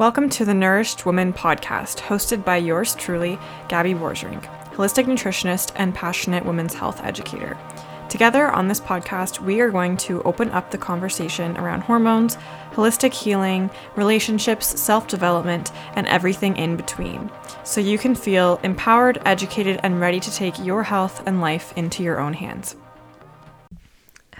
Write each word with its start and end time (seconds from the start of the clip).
Welcome 0.00 0.30
to 0.30 0.46
the 0.46 0.54
Nourished 0.54 1.04
Woman 1.04 1.30
podcast, 1.30 1.98
hosted 1.98 2.42
by 2.42 2.56
yours 2.56 2.94
truly, 2.94 3.38
Gabby 3.68 3.92
Borgerink, 3.92 4.44
holistic 4.72 5.04
nutritionist 5.04 5.72
and 5.76 5.94
passionate 5.94 6.46
women's 6.46 6.72
health 6.72 7.04
educator. 7.04 7.58
Together 8.08 8.50
on 8.50 8.66
this 8.66 8.80
podcast, 8.80 9.40
we 9.40 9.60
are 9.60 9.68
going 9.68 9.98
to 9.98 10.22
open 10.22 10.48
up 10.52 10.70
the 10.70 10.78
conversation 10.78 11.54
around 11.58 11.82
hormones, 11.82 12.38
holistic 12.70 13.12
healing, 13.12 13.68
relationships, 13.94 14.80
self 14.80 15.06
development, 15.06 15.70
and 15.96 16.06
everything 16.06 16.56
in 16.56 16.78
between, 16.78 17.30
so 17.62 17.78
you 17.78 17.98
can 17.98 18.14
feel 18.14 18.58
empowered, 18.62 19.20
educated, 19.26 19.80
and 19.82 20.00
ready 20.00 20.18
to 20.18 20.32
take 20.32 20.58
your 20.64 20.82
health 20.82 21.22
and 21.26 21.42
life 21.42 21.74
into 21.76 22.02
your 22.02 22.20
own 22.20 22.32
hands. 22.32 22.74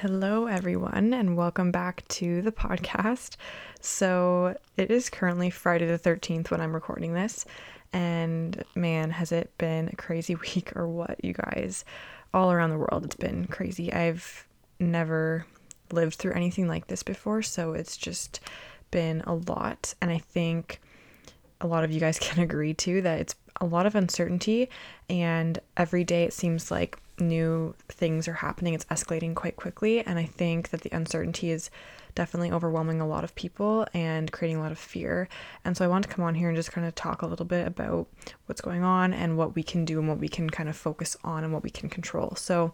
Hello, 0.01 0.47
everyone, 0.47 1.13
and 1.13 1.37
welcome 1.37 1.71
back 1.71 2.09
to 2.09 2.41
the 2.41 2.51
podcast. 2.51 3.37
So, 3.83 4.57
it 4.79 4.91
is 4.91 5.11
currently 5.11 5.51
Friday 5.51 5.85
the 5.85 5.99
13th 5.99 6.51
when 6.51 6.63
I'm 6.63 6.73
recording 6.73 7.13
this, 7.13 7.45
and 7.93 8.65
man, 8.75 9.11
has 9.11 9.31
it 9.31 9.53
been 9.59 9.89
a 9.89 9.97
crazy 9.97 10.35
week 10.55 10.75
or 10.75 10.89
what, 10.89 11.23
you 11.23 11.35
guys? 11.35 11.85
all 12.33 12.51
around 12.51 12.71
the 12.71 12.79
world. 12.79 13.05
It's 13.05 13.17
been 13.17 13.47
crazy. 13.47 13.93
I've 13.93 14.47
never 14.79 15.45
lived 15.93 16.15
through 16.15 16.33
anything 16.33 16.67
like 16.67 16.87
this 16.87 17.03
before, 17.03 17.43
so 17.43 17.75
it's 17.75 17.99
just 17.99 18.41
been 18.91 19.21
a 19.27 19.35
lot. 19.35 19.93
And 20.01 20.11
I 20.11 20.17
think 20.17 20.81
a 21.61 21.67
lot 21.67 21.85
of 21.85 21.91
you 21.91 22.01
guys 22.01 22.19
can 22.23 22.43
agree 22.43 22.73
too 22.73 23.03
that 23.03 23.21
it's 23.21 23.35
a 23.61 23.67
lot 23.67 23.85
of 23.85 23.95
uncertainty, 23.95 24.71
and 25.11 25.59
every 25.77 26.05
day 26.05 26.25
it 26.25 26.33
seems 26.33 26.71
like 26.71 26.97
new 27.21 27.75
things 27.89 28.29
are 28.29 28.35
happening. 28.35 28.75
It's 28.75 28.85
escalating 28.87 29.35
quite 29.35 29.57
quickly, 29.57 30.01
and 30.01 30.19
I 30.19 30.25
think 30.25 30.71
that 30.71 30.83
the 30.83 30.91
uncertainty 30.95 31.51
is 31.51 31.71
definitely 32.15 32.51
overwhelming 32.51 33.01
a 33.01 33.07
lot 33.07 33.25
of 33.25 33.35
people 33.35 33.87
and 33.95 34.31
creating 34.33 34.57
a 34.57 34.61
lot 34.61 34.73
of 34.73 34.79
fear. 34.79 35.29
And 35.65 35.77
so 35.77 35.85
I 35.85 35.89
want 35.89 36.05
to 36.05 36.11
come 36.11 36.25
on 36.25 36.35
here 36.35 36.49
and 36.49 36.57
just 36.57 36.73
kind 36.73 36.87
of 36.87 36.95
talk 36.95 37.23
a 37.23 37.27
little 37.27 37.47
bit 37.47 37.67
about 37.67 38.09
what's 38.47 38.61
going 38.61 38.83
on 38.83 39.13
and 39.13 39.37
what 39.37 39.55
we 39.55 39.63
can 39.63 39.85
do 39.85 39.99
and 39.99 40.09
what 40.09 40.19
we 40.19 40.29
can 40.29 40.51
kind 40.51 40.69
of 40.69 40.77
focus 40.77 41.17
on 41.23 41.45
and 41.45 41.53
what 41.53 41.63
we 41.63 41.71
can 41.71 41.89
control. 41.89 42.35
So 42.37 42.73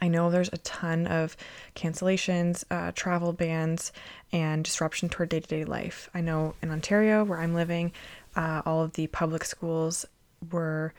I 0.00 0.08
know 0.08 0.30
there's 0.30 0.50
a 0.52 0.58
ton 0.58 1.06
of 1.06 1.36
cancellations, 1.76 2.64
uh, 2.70 2.92
travel 2.94 3.32
bans, 3.32 3.92
and 4.32 4.64
disruption 4.64 5.08
to 5.10 5.18
our 5.20 5.26
day 5.26 5.40
to 5.40 5.46
day 5.48 5.64
life. 5.64 6.08
I 6.14 6.20
know 6.20 6.54
in 6.62 6.70
Ontario, 6.70 7.24
where 7.24 7.38
I'm 7.38 7.54
living, 7.54 7.92
uh, 8.34 8.62
all 8.64 8.82
of 8.82 8.94
the 8.94 9.06
public 9.08 9.44
schools 9.44 10.06
were 10.50 10.94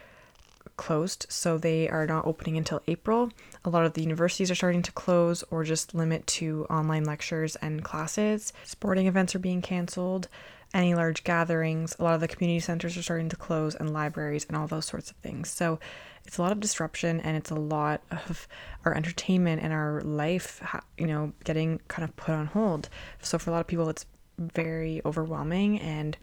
closed, 0.78 1.26
so 1.30 1.58
they 1.58 1.88
are 1.90 2.08
not 2.08 2.26
opening 2.26 2.58
until 2.58 2.82
April. 2.88 3.32
A 3.66 3.70
lot 3.70 3.86
of 3.86 3.94
the 3.94 4.02
universities 4.02 4.50
are 4.50 4.56
starting 4.56 4.82
to 4.84 4.92
close 4.92 5.44
or 5.52 5.64
just 5.64 5.94
limit 5.94 6.26
to 6.28 6.66
online 6.70 7.04
lectures 7.04 7.56
and 7.58 7.84
classes. 7.84 8.54
Sporting 8.64 9.08
events 9.08 9.36
are 9.36 9.40
being 9.40 9.62
canceled. 9.62 10.28
Any 10.74 10.96
large 10.96 11.24
gatherings, 11.24 11.96
a 12.00 12.04
lot 12.04 12.16
of 12.16 12.22
the 12.22 12.28
community 12.28 12.60
centers 12.60 12.98
are 12.98 13.04
starting 13.04 13.30
to 13.30 13.36
close, 13.36 13.76
and 13.76 13.94
libraries, 13.94 14.46
and 14.48 14.58
all 14.58 14.66
those 14.66 14.86
sorts 14.86 15.12
of 15.12 15.18
things. 15.18 15.52
So 15.52 15.80
it's 16.26 16.40
a 16.40 16.42
lot 16.42 16.52
of 16.52 16.60
disruption, 16.60 17.20
and 17.20 17.38
it's 17.38 17.52
a 17.52 17.56
lot 17.56 18.02
of 18.10 18.48
our 18.84 18.96
entertainment 18.96 19.62
and 19.62 19.72
our 19.72 20.02
life, 20.02 20.64
you 20.98 21.06
know, 21.06 21.34
getting 21.44 21.80
kind 21.90 22.04
of 22.04 22.16
put 22.16 22.34
on 22.34 22.48
hold. 22.48 22.90
So 23.22 23.38
for 23.38 23.52
a 23.52 23.54
lot 23.54 23.60
of 23.60 23.68
people, 23.68 23.88
it's 23.90 24.08
very 24.40 25.00
overwhelming 25.06 25.80
and 25.80 26.18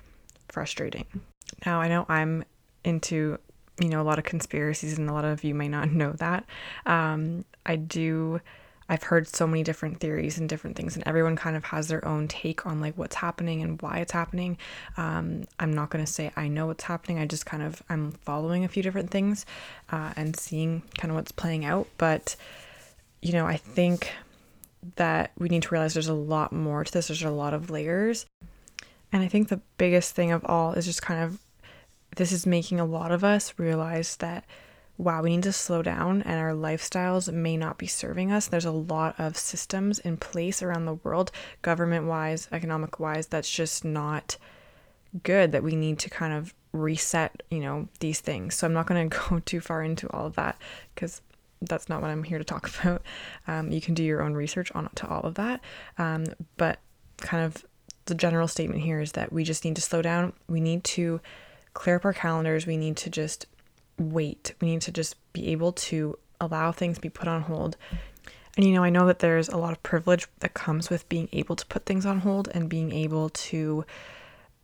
frustrating. 0.48 1.06
Now, 1.64 1.80
I 1.80 1.86
know 1.86 2.06
I'm 2.08 2.44
into 2.83 3.38
you 3.81 3.89
know, 3.89 4.00
a 4.00 4.05
lot 4.05 4.19
of 4.19 4.25
conspiracies, 4.25 4.98
and 4.98 5.09
a 5.09 5.12
lot 5.12 5.25
of 5.25 5.42
you 5.42 5.55
may 5.55 5.69
not 5.69 5.91
know 5.92 6.12
that. 6.12 6.45
Um, 6.86 7.45
I 7.67 7.77
do. 7.77 8.41
I've 8.89 9.05
heard 9.05 9.28
so 9.28 9.47
many 9.47 9.62
different 9.62 10.00
theories 10.00 10.36
and 10.36 10.48
different 10.48 10.77
things, 10.77 10.97
and 10.97 11.06
everyone 11.06 11.36
kind 11.36 11.56
of 11.56 11.64
has 11.64 11.86
their 11.86 12.06
own 12.06 12.27
take 12.27 12.67
on 12.67 12.81
like 12.81 12.98
what's 12.98 13.14
happening 13.14 13.62
and 13.62 13.81
why 13.81 13.98
it's 13.98 14.11
happening. 14.11 14.58
Um, 14.97 15.45
I'm 15.61 15.73
not 15.73 15.91
going 15.91 16.05
to 16.05 16.12
say 16.12 16.33
I 16.36 16.48
know 16.48 16.67
what's 16.67 16.84
happening. 16.84 17.19
I 17.19 17.27
just 17.27 17.47
kind 17.47 17.62
of 17.62 17.83
I'm 17.89 18.11
following 18.11 18.64
a 18.64 18.69
few 18.69 18.83
different 18.83 19.11
things 19.11 19.47
uh, 19.91 20.12
and 20.17 20.36
seeing 20.36 20.83
kind 20.98 21.12
of 21.12 21.14
what's 21.14 21.31
playing 21.31 21.64
out. 21.64 21.86
But 21.98 22.35
you 23.23 23.33
know, 23.33 23.46
I 23.46 23.57
think 23.57 24.11
that 24.96 25.30
we 25.39 25.48
need 25.48 25.63
to 25.63 25.69
realize 25.70 25.95
there's 25.95 26.08
a 26.08 26.14
lot 26.14 26.52
more 26.52 26.83
to 26.83 26.92
this. 26.92 27.08
There's 27.08 27.23
a 27.23 27.30
lot 27.30 27.55
of 27.55 27.70
layers, 27.70 28.27
and 29.13 29.23
I 29.23 29.29
think 29.29 29.48
the 29.48 29.61
biggest 29.79 30.17
thing 30.17 30.33
of 30.33 30.45
all 30.46 30.73
is 30.73 30.85
just 30.85 31.01
kind 31.01 31.23
of 31.23 31.39
this 32.16 32.32
is 32.32 32.46
making 32.46 32.80
a 32.80 32.84
lot 32.84 33.12
of 33.12 33.24
us 33.24 33.54
realize 33.58 34.16
that 34.16 34.44
wow, 35.00 35.22
we 35.22 35.30
need 35.30 35.42
to 35.42 35.52
slow 35.52 35.82
down 35.82 36.20
and 36.22 36.38
our 36.38 36.52
lifestyles 36.52 37.32
may 37.32 37.56
not 37.56 37.78
be 37.78 37.86
serving 37.86 38.30
us. 38.30 38.46
There's 38.46 38.66
a 38.66 38.70
lot 38.70 39.18
of 39.18 39.34
systems 39.34 39.98
in 39.98 40.18
place 40.18 40.62
around 40.62 40.84
the 40.84 40.94
world, 40.94 41.32
government 41.62 42.06
wise, 42.06 42.48
economic 42.52 43.00
wise, 43.00 43.26
that's 43.26 43.50
just 43.50 43.82
not 43.82 44.36
good 45.22 45.52
that 45.52 45.62
we 45.62 45.74
need 45.74 45.98
to 46.00 46.10
kind 46.10 46.34
of 46.34 46.54
reset, 46.72 47.42
you 47.50 47.60
know, 47.60 47.88
these 48.00 48.20
things. 48.20 48.54
So 48.54 48.66
I'm 48.66 48.74
not 48.74 48.86
going 48.86 49.08
to 49.10 49.18
go 49.30 49.38
too 49.38 49.60
far 49.60 49.82
into 49.82 50.06
all 50.10 50.27
of 50.27 50.36
that 50.36 50.58
because 50.94 51.22
that's 51.62 51.88
not 51.88 52.02
what 52.02 52.10
I'm 52.10 52.22
here 52.22 52.38
to 52.38 52.44
talk 52.44 52.70
about. 52.80 53.02
Um, 53.48 53.70
you 53.70 53.80
can 53.80 53.94
do 53.94 54.04
your 54.04 54.22
own 54.22 54.34
research 54.34 54.70
on 54.74 54.88
to 54.96 55.08
all 55.08 55.22
of 55.22 55.34
that. 55.36 55.62
Um, 55.96 56.27
but 56.58 56.78
kind 57.16 57.44
of 57.44 57.64
the 58.04 58.14
general 58.14 58.48
statement 58.48 58.82
here 58.82 59.00
is 59.00 59.12
that 59.12 59.32
we 59.32 59.44
just 59.44 59.64
need 59.64 59.77
to 59.77 59.82
slow 59.82 60.02
down. 60.02 60.34
We 60.46 60.60
need 60.60 60.84
to 60.84 61.20
clear 61.75 61.97
up 61.97 62.05
our 62.05 62.13
calendars. 62.13 62.67
We 62.67 62.77
need 62.77 62.97
to 62.98 63.11
just 63.11 63.47
wait. 63.98 64.55
We 64.61 64.69
need 64.69 64.83
to 64.83 64.92
just 64.92 65.17
be 65.33 65.48
able 65.48 65.73
to 65.73 66.19
allow 66.41 66.73
things 66.73 66.97
to 66.97 67.01
be 67.01 67.11
put 67.11 67.29
on 67.29 67.42
hold. 67.42 67.77
And 68.57 68.67
you 68.67 68.75
know, 68.75 68.83
I 68.83 68.91
know 68.91 69.07
that 69.07 69.20
there's 69.20 69.48
a 69.48 69.57
lot 69.57 69.73
of 69.73 69.83
privilege 69.83 70.27
that 70.41 70.55
comes 70.55 70.91
with 70.91 71.08
being 71.08 71.29
able 71.33 71.57
to 71.57 71.67
put 71.67 71.86
things 71.86 72.05
on 72.05 72.20
hold 72.20 72.48
and 72.53 72.69
being 72.69 72.92
able 72.92 73.31
to 73.31 73.85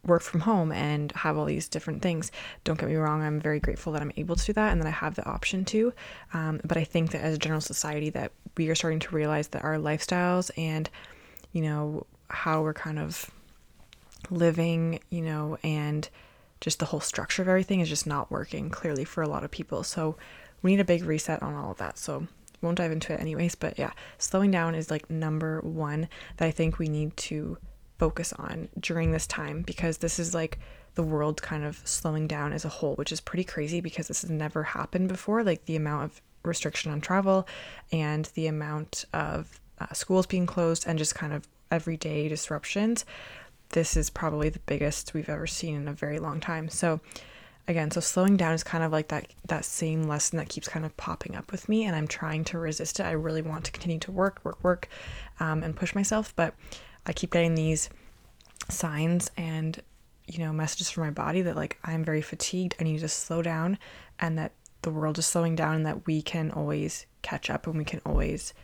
work 0.05 0.23
from 0.23 0.41
home 0.41 0.73
and 0.73 1.13
have 1.13 1.37
all 1.37 1.45
these 1.45 1.69
different 1.69 2.03
things. 2.03 2.31
Don't 2.65 2.79
get 2.79 2.89
me 2.89 2.97
wrong, 2.97 3.23
I'm 3.23 3.41
very 3.41 3.61
grateful 3.61 3.93
that 3.93 4.03
I'm 4.03 4.13
able 4.17 4.37
to 4.37 4.47
do 4.47 4.53
that 4.55 4.73
and 4.73 4.81
that 4.81 4.87
I 4.87 4.93
have 4.93 5.15
the 5.15 5.27
option 5.27 5.65
to. 5.67 5.93
Um, 6.33 6.61
but 6.65 6.77
I 6.77 6.85
think 6.85 7.13
that 7.13 7.23
as 7.23 7.35
a 7.35 7.39
general 7.39 7.61
society 7.61 8.11
that 8.11 8.33
we 8.57 8.69
are 8.69 8.75
starting 8.75 9.01
to 9.01 9.15
realize 9.15 9.49
that 9.49 9.65
our 9.65 9.77
lifestyles 9.77 10.51
and, 10.57 10.89
you 11.53 11.63
know, 11.63 12.07
how 12.29 12.63
we're 12.63 12.75
kind 12.75 12.99
of 12.99 13.31
living, 14.31 15.01
you 15.11 15.23
know, 15.23 15.59
and 15.63 16.09
just 16.61 16.79
the 16.79 16.87
whole 16.87 17.01
structure 17.01 17.43
of 17.43 17.49
everything 17.49 17.81
is 17.81 17.89
just 17.89 18.07
not 18.07 18.31
working 18.31 18.71
clearly 18.71 19.05
for 19.05 19.23
a 19.23 19.29
lot 19.29 19.45
of 19.45 19.51
people. 19.51 19.83
So 19.83 20.17
we 20.63 20.71
need 20.73 20.81
a 20.81 20.85
big 20.85 21.05
reset 21.05 21.43
on 21.43 21.55
all 21.55 21.71
of 21.71 21.79
that. 21.79 21.99
So 21.99 22.27
won't 22.63 22.79
dive 22.79 22.93
into 22.93 23.13
it 23.13 23.21
anyways, 23.21 23.55
but 23.55 23.79
yeah, 23.79 23.93
slowing 24.19 24.51
down 24.51 24.75
is 24.75 24.91
like 24.91 25.11
number 25.11 25.61
one 25.61 26.09
that 26.37 26.47
I 26.47 26.51
think 26.51 26.79
we 26.79 26.89
need 26.89 27.17
to 27.19 27.59
focus 27.99 28.33
on 28.35 28.69
during 28.79 29.13
this 29.13 29.27
time 29.27 29.63
because 29.63 29.99
this 29.99 30.19
is 30.19 30.35
like 30.35 30.59
the 30.95 31.03
world 31.03 31.43
kind 31.43 31.65
of 31.65 31.81
slowing 31.85 32.27
down 32.27 32.53
as 32.53 32.65
a 32.65 32.71
whole, 32.71 32.95
which 32.97 33.13
is 33.13 33.21
pretty 33.21 33.45
crazy 33.45 33.81
because 33.81 34.09
this 34.09 34.23
has 34.23 34.31
never 34.31 34.63
happened 34.63 35.09
before. 35.09 35.45
Like 35.45 35.65
the 35.67 35.77
amount 35.77 36.05
of 36.05 36.23
restriction 36.43 36.91
on 36.91 37.01
travel 37.01 37.47
and 37.93 38.27
the 38.35 38.47
amount 38.47 39.05
of 39.13 39.61
uh, 39.79 39.93
schools 39.93 40.27
being 40.27 40.47
closed 40.47 40.85
and 40.87 40.99
just 40.99 41.15
kind 41.15 41.33
of 41.33 41.47
everyday 41.71 42.29
disruptions 42.29 43.05
this 43.71 43.97
is 43.97 44.11
probably 44.11 44.49
the 44.49 44.61
biggest 44.61 45.15
we've 45.15 45.29
ever 45.29 45.47
seen 45.47 45.75
in 45.75 45.89
a 45.89 45.93
very 45.93 46.19
long 46.19 46.41
time. 46.41 46.69
So 46.69 47.01
again, 47.69 47.91
so 47.91 48.01
slowing 48.01 48.37
down 48.37 48.53
is 48.53 48.63
kind 48.63 48.85
of 48.85 48.93
like 48.93 49.09
that 49.09 49.33
that 49.47 49.65
same 49.65 50.05
lesson 50.05 50.39
that 50.39 50.49
keeps 50.49 50.69
kind 50.69 50.85
of 50.87 50.97
popping 50.97 51.37
up 51.37 51.51
with 51.53 51.69
me, 51.69 51.85
and 51.85 51.97
I'm 51.97 52.09
trying 52.09 52.45
to 52.45 52.59
resist 52.59 53.01
it. 53.01 53.05
I 53.07 53.13
really 53.13 53.43
want 53.43 53.65
to 53.65 53.73
continue 53.73 53.99
to 54.01 54.13
work, 54.13 54.41
work, 54.45 54.63
work, 54.63 54.89
um, 55.41 55.63
and 55.63 55.77
push 55.77 55.95
myself, 55.95 56.35
but 56.37 56.55
I 57.07 57.13
keep 57.13 57.33
getting 57.33 57.55
these 57.55 57.89
signs 58.69 59.31
and 59.37 59.81
you 60.27 60.39
know 60.39 60.53
messages 60.53 60.91
from 60.91 61.05
my 61.05 61.11
body 61.11 61.43
that 61.43 61.57
like 61.57 61.79
I'm 61.85 62.05
very 62.05 62.23
fatigued. 62.23 62.77
I 62.81 62.85
need 62.85 63.01
to 63.01 63.09
slow 63.09 63.43
down, 63.43 63.79
and 64.19 64.39
that 64.39 64.53
the 64.83 64.91
world 64.91 65.19
is 65.19 65.27
slowing 65.27 65.57
down, 65.57 65.77
and 65.77 65.87
that 65.87 66.07
we 66.07 66.23
can 66.23 66.51
always 66.51 67.07
catch 67.23 67.51
up, 67.51 67.67
and 67.67 67.77
we 67.77 67.85
can 67.85 68.01
always 68.07 68.55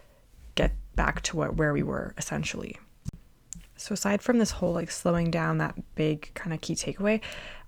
get 0.55 0.73
back 0.95 1.23
to 1.23 1.37
what 1.37 1.57
where 1.57 1.73
we 1.73 1.83
were 1.83 2.15
essentially. 2.19 2.79
So 3.83 3.95
aside 3.95 4.23
from 4.23 4.39
this 4.39 4.53
whole 4.53 4.73
like 4.73 4.91
slowing 4.91 5.31
down, 5.31 5.59
that 5.59 5.75
big 5.95 6.33
kind 6.35 6.55
of 6.55 6.61
key 6.61 6.75
takeaway, 6.75 7.21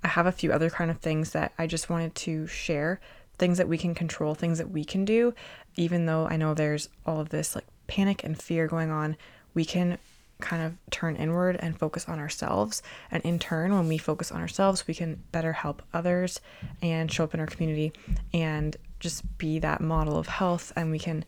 I 0.02 0.08
have 0.08 0.26
a 0.26 0.32
few 0.32 0.52
other 0.52 0.70
kind 0.70 0.90
of 0.90 0.98
things 0.98 1.30
that 1.30 1.52
I 1.58 1.66
just 1.66 1.90
wanted 1.90 2.14
to 2.14 2.46
share, 2.46 3.00
things 3.38 3.58
that 3.58 3.68
we 3.68 3.76
can 3.76 3.94
control, 3.94 4.34
things 4.34 4.58
that 4.58 4.70
we 4.70 4.84
can 4.84 5.04
do, 5.04 5.34
even 5.76 6.06
though 6.06 6.28
I 6.28 6.36
know 6.36 6.54
there's 6.54 6.88
all 7.04 7.20
of 7.20 7.30
this 7.30 7.54
like 7.54 7.66
panic 7.88 8.22
and 8.22 8.40
fear 8.40 8.68
going 8.68 8.90
on, 8.90 9.16
we 9.54 9.64
can 9.64 9.98
kind 10.40 10.62
of 10.62 10.74
turn 10.90 11.16
inward 11.16 11.56
and 11.60 11.78
focus 11.78 12.08
on 12.08 12.18
ourselves. 12.18 12.82
And 13.10 13.22
in 13.24 13.38
turn, 13.38 13.72
when 13.72 13.88
we 13.88 13.98
focus 13.98 14.30
on 14.30 14.40
ourselves, 14.40 14.86
we 14.86 14.94
can 14.94 15.22
better 15.32 15.52
help 15.52 15.82
others 15.92 16.40
and 16.82 17.10
show 17.10 17.24
up 17.24 17.34
in 17.34 17.40
our 17.40 17.46
community 17.46 17.92
and 18.32 18.76
just 19.00 19.36
be 19.38 19.58
that 19.60 19.80
model 19.80 20.16
of 20.16 20.28
health 20.28 20.72
and 20.76 20.90
we 20.90 20.98
can 20.98 21.24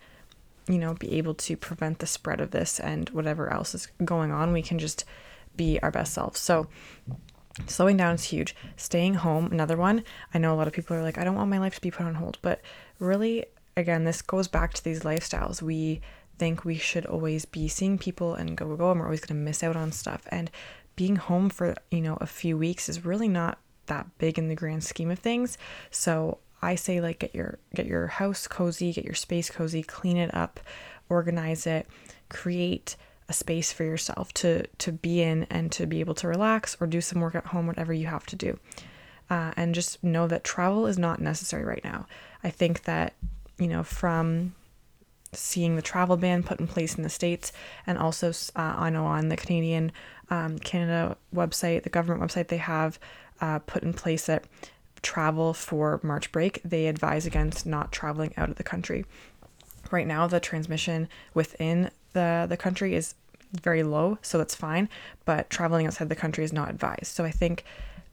you 0.69 0.79
know, 0.79 0.95
be 0.95 1.13
able 1.15 1.35
to 1.35 1.57
prevent 1.57 1.99
the 1.99 2.07
spread 2.07 2.41
of 2.41 2.51
this 2.51 2.81
and 2.81 3.09
whatever 3.11 3.53
else 3.53 3.75
is 3.75 3.89
going 4.05 4.33
on, 4.33 4.53
we 4.53 4.63
can 4.63 4.79
just 4.79 5.05
be 5.57 5.79
our 5.81 5.91
best 5.91 6.13
selves. 6.13 6.41
So, 6.41 6.67
slowing 7.67 7.97
down 7.97 8.15
is 8.15 8.25
huge. 8.25 8.55
Staying 8.77 9.15
home, 9.15 9.47
another 9.51 9.77
one. 9.77 10.05
I 10.35 10.39
know 10.39 10.53
a 10.53 10.57
lot 10.57 10.67
of 10.67 10.73
people 10.73 10.97
are 10.97 11.03
like, 11.03 11.19
I 11.19 11.25
don't 11.25 11.37
want 11.37 11.51
my 11.51 11.59
life 11.59 11.77
to 11.77 11.81
be 11.81 11.91
put 11.91 12.07
on 12.07 12.17
hold, 12.17 12.39
but 12.43 12.61
really, 12.99 13.47
again, 13.77 14.05
this 14.05 14.23
goes 14.23 14.49
back 14.49 14.75
to 14.75 14.85
these 14.85 15.01
lifestyles. 15.01 15.63
We 15.63 16.01
think 16.39 16.65
we 16.65 16.77
should 16.77 17.07
always 17.07 17.45
be 17.45 17.69
seeing 17.69 17.99
people 17.99 18.35
and 18.35 18.57
go, 18.57 18.67
go, 18.67 18.77
go, 18.77 18.91
and 18.91 19.01
we're 19.01 19.07
always 19.07 19.21
going 19.21 19.39
to 19.39 19.45
miss 19.45 19.63
out 19.63 19.77
on 19.77 19.93
stuff. 19.93 20.23
And 20.29 20.51
being 20.97 21.17
home 21.17 21.49
for, 21.49 21.75
you 21.91 22.01
know, 22.01 22.19
a 22.21 22.27
few 22.27 22.59
weeks 22.59 22.89
is 22.89 23.05
really 23.05 23.29
not 23.29 23.59
that 23.87 24.07
big 24.19 24.39
in 24.39 24.49
the 24.49 24.55
grand 24.55 24.85
scheme 24.85 25.11
of 25.11 25.19
things. 25.19 25.57
So 25.91 26.39
I 26.67 26.75
say 26.75 27.01
like 27.01 27.21
get 27.21 27.33
your 27.33 27.59
get 27.75 27.87
your 27.87 28.09
house 28.09 28.49
cozy, 28.49 28.93
get 28.93 29.05
your 29.05 29.15
space 29.15 29.51
cozy, 29.51 29.85
clean 29.85 30.17
it 30.17 30.35
up, 30.35 30.59
organize 31.09 31.65
it, 31.65 31.87
create 32.29 32.97
a 33.29 33.33
space 33.33 33.73
for 33.73 33.85
yourself 33.85 34.33
to 34.35 34.67
to 34.79 34.91
be 34.91 35.23
in 35.23 35.45
and 35.45 35.71
to 35.73 35.87
be 35.87 36.01
able 36.01 36.15
to 36.15 36.27
relax 36.27 36.77
or 36.81 36.89
do 36.89 37.01
some 37.01 37.21
work 37.21 37.37
at 37.37 37.47
home, 37.47 37.69
whatever 37.69 37.93
you 37.93 38.09
have 38.09 38.27
to 38.27 38.37
do. 38.37 38.59
Uh, 39.31 39.53
and 39.57 39.77
just 39.77 40.03
know 40.03 40.27
that 40.27 40.43
travel 40.43 40.87
is 40.87 40.99
not 40.99 41.21
necessary 41.21 41.65
right 41.65 41.85
now. 41.85 42.07
I 42.43 42.51
think 42.51 42.83
that 42.83 43.15
you 43.59 43.69
know 43.69 43.85
from 43.85 44.55
seeing 45.33 45.77
the 45.77 45.83
travel 45.83 46.17
ban 46.17 46.43
put 46.43 46.59
in 46.59 46.67
place 46.67 46.97
in 46.97 47.05
the 47.05 47.09
states 47.09 47.53
and 47.87 47.97
also 47.97 48.31
uh, 48.57 48.75
I 48.79 48.91
know 48.91 49.07
on 49.07 49.29
the 49.29 49.37
Canadian 49.37 49.93
um, 50.31 50.59
Canada 50.59 51.17
website, 51.33 51.85
the 51.85 51.91
government 51.91 52.29
website, 52.29 52.49
they 52.49 52.57
have 52.57 52.99
uh, 53.41 53.61
put 53.61 53.85
in 53.85 53.93
place 53.93 54.27
that 54.27 54.45
travel 55.03 55.55
for 55.55 56.01
March 56.03 56.33
break, 56.33 56.61
they 56.65 56.87
advise 56.87 57.27
against 57.27 57.67
not 57.67 57.93
traveling 57.93 58.33
out 58.37 58.51
of 58.51 58.57
the 58.57 58.63
country. 58.63 59.05
Right 59.91 60.07
now, 60.07 60.27
the 60.27 60.41
transmission 60.41 61.09
within 61.35 61.91
the, 62.13 62.47
the 62.49 62.57
country 62.57 62.95
is 62.95 63.15
very 63.53 63.83
low, 63.83 64.19
so 64.23 64.41
it's 64.41 64.55
fine, 64.55 64.89
but 65.25 65.49
traveling 65.51 65.87
outside 65.87 66.09
the 66.09 66.17
country 66.17 66.45
is 66.45 66.53
not 66.53 66.71
advised. 66.71 67.07
So 67.07 67.25
I 67.25 67.31
think 67.31 67.65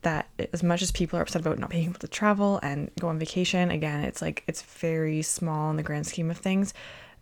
that 0.04 0.28
as 0.52 0.62
much 0.62 0.82
as 0.82 0.92
people 0.92 1.18
are 1.18 1.22
upset 1.22 1.42
about 1.42 1.60
not 1.60 1.70
being 1.70 1.86
able 1.86 2.00
to 2.00 2.08
travel 2.08 2.60
and 2.62 2.92
go 3.00 3.08
on 3.08 3.18
vacation, 3.18 3.72
again, 3.72 4.04
it's 4.04 4.22
like 4.22 4.44
it's 4.48 4.62
very 4.62 5.22
small 5.22 5.72
in 5.72 5.78
the 5.78 5.84
grand 5.84 6.06
scheme 6.06 6.30
of 6.30 6.38
things. 6.38 6.74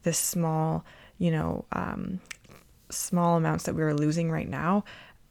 This 0.03 0.17
small, 0.17 0.83
you 1.17 1.31
know, 1.31 1.65
um, 1.71 2.19
small 2.89 3.37
amounts 3.37 3.65
that 3.65 3.75
we're 3.75 3.93
losing 3.93 4.31
right 4.31 4.49
now 4.49 4.83